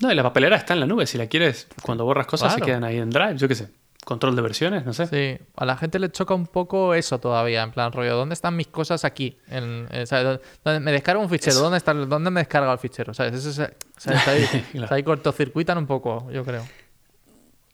No, 0.00 0.12
y 0.12 0.14
la 0.14 0.22
papelera 0.22 0.56
está 0.56 0.74
en 0.74 0.80
la 0.80 0.86
nube. 0.86 1.06
Si 1.06 1.16
la 1.16 1.26
quieres, 1.26 1.68
cuando 1.82 2.04
borras 2.04 2.26
cosas, 2.26 2.48
Claro. 2.54 2.64
se 2.64 2.70
quedan 2.70 2.84
ahí 2.84 2.98
en 2.98 3.08
Drive. 3.10 3.36
Yo 3.38 3.48
qué 3.48 3.54
sé. 3.54 3.68
Control 4.08 4.34
de 4.34 4.40
versiones, 4.40 4.86
no 4.86 4.94
sé. 4.94 5.06
Sí, 5.06 5.44
a 5.54 5.66
la 5.66 5.76
gente 5.76 5.98
le 5.98 6.10
choca 6.10 6.32
un 6.32 6.46
poco 6.46 6.94
eso 6.94 7.20
todavía, 7.20 7.62
en 7.62 7.72
plan 7.72 7.92
rollo, 7.92 8.16
¿dónde 8.16 8.32
están 8.32 8.56
mis 8.56 8.68
cosas 8.68 9.04
aquí? 9.04 9.36
En, 9.48 9.86
eh, 9.90 10.06
¿sabes? 10.06 10.24
¿Dónde- 10.24 10.42
dónde- 10.64 10.80
me 10.80 10.92
descargo 10.92 11.20
un 11.22 11.28
fichero, 11.28 11.52
Eso. 11.52 11.62
¿dónde, 11.62 11.76
está, 11.76 11.92
¿dónde 11.92 12.30
me 12.30 12.40
descarga 12.40 12.72
el 12.72 12.78
fichero? 12.78 13.12
¿Sabes? 13.12 13.34
Eso 13.34 13.50
es- 13.50 13.70
¿sabes? 13.98 14.18
Está 14.20 14.30
ahí, 14.30 14.46
Claro. 14.72 14.84
está 14.84 14.94
ahí 14.94 15.02
cortocircuitan 15.02 15.76
un 15.76 15.86
poco, 15.86 16.26
yo 16.32 16.42
creo. 16.42 16.64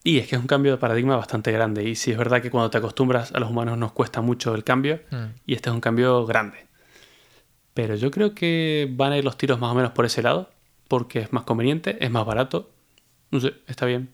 Y 0.02 0.18
es 0.18 0.26
que 0.26 0.34
es 0.34 0.40
un 0.40 0.48
cambio 0.48 0.72
de 0.72 0.78
paradigma 0.78 1.16
bastante 1.16 1.52
grande. 1.52 1.84
Y 1.84 1.94
sí 1.94 2.10
es 2.10 2.18
verdad 2.18 2.42
que 2.42 2.50
cuando 2.50 2.68
te 2.68 2.78
acostumbras 2.78 3.30
a 3.32 3.38
los 3.38 3.48
humanos 3.48 3.78
nos 3.78 3.92
cuesta 3.92 4.20
mucho 4.20 4.56
el 4.56 4.64
cambio. 4.64 5.00
Mm. 5.12 5.24
Y 5.46 5.54
este 5.54 5.70
es 5.70 5.74
un 5.74 5.80
cambio 5.80 6.26
grande. 6.26 6.66
Pero 7.74 7.94
yo 7.94 8.10
creo 8.10 8.34
que 8.34 8.88
van 8.90 9.12
a 9.12 9.18
ir 9.18 9.24
los 9.24 9.38
tiros 9.38 9.58
más 9.60 9.70
o 9.70 9.74
menos 9.74 9.92
por 9.92 10.04
ese 10.04 10.20
lado. 10.20 10.50
Porque 10.88 11.20
es 11.20 11.32
más 11.32 11.44
conveniente, 11.44 11.96
es 12.04 12.10
más 12.10 12.26
barato. 12.26 12.70
No 13.30 13.40
sé, 13.40 13.54
está 13.66 13.86
bien. 13.86 14.10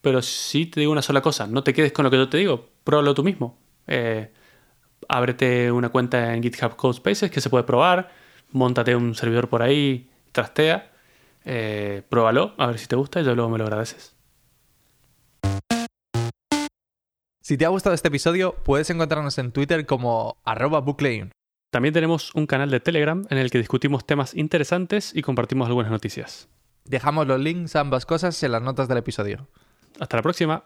Pero 0.00 0.22
sí 0.22 0.66
te 0.66 0.80
digo 0.80 0.92
una 0.92 1.02
sola 1.02 1.20
cosa. 1.20 1.46
No 1.46 1.62
te 1.62 1.74
quedes 1.74 1.92
con 1.92 2.04
lo 2.04 2.10
que 2.10 2.16
yo 2.16 2.28
te 2.28 2.38
digo. 2.38 2.68
Pruébalo 2.84 3.14
tú 3.14 3.22
mismo. 3.22 3.58
Eh, 3.86 4.32
ábrete 5.08 5.70
una 5.70 5.90
cuenta 5.90 6.34
en 6.34 6.42
GitHub 6.42 6.76
Code 6.76 6.94
Spaces 6.94 7.30
que 7.30 7.40
se 7.40 7.50
puede 7.50 7.64
probar. 7.64 8.10
Móntate 8.50 8.96
un 8.96 9.14
servidor 9.14 9.48
por 9.48 9.62
ahí. 9.62 10.10
Trastea. 10.32 10.90
Eh, 11.44 12.02
pruébalo. 12.08 12.54
A 12.58 12.66
ver 12.66 12.78
si 12.78 12.86
te 12.86 12.96
gusta 12.96 13.20
y 13.20 13.24
yo 13.24 13.34
luego 13.34 13.50
me 13.50 13.58
lo 13.58 13.64
agradeces. 13.64 14.16
Si 17.42 17.58
te 17.58 17.64
ha 17.64 17.68
gustado 17.68 17.94
este 17.94 18.08
episodio, 18.08 18.54
puedes 18.62 18.90
encontrarnos 18.90 19.36
en 19.38 19.50
Twitter 19.50 19.84
como 19.84 20.36
arroba 20.44 20.80
booklein. 20.80 21.32
También 21.72 21.92
tenemos 21.92 22.34
un 22.34 22.46
canal 22.46 22.70
de 22.70 22.80
Telegram 22.80 23.26
en 23.28 23.38
el 23.38 23.50
que 23.50 23.58
discutimos 23.58 24.06
temas 24.06 24.36
interesantes 24.36 25.12
y 25.14 25.22
compartimos 25.22 25.66
algunas 25.68 25.90
noticias. 25.90 26.48
Dejamos 26.84 27.26
los 27.26 27.40
links 27.40 27.76
a 27.76 27.80
ambas 27.80 28.06
cosas 28.06 28.40
en 28.42 28.52
las 28.52 28.62
notas 28.62 28.88
del 28.88 28.98
episodio. 28.98 29.48
Hasta 29.98 30.16
la 30.16 30.22
próxima. 30.22 30.64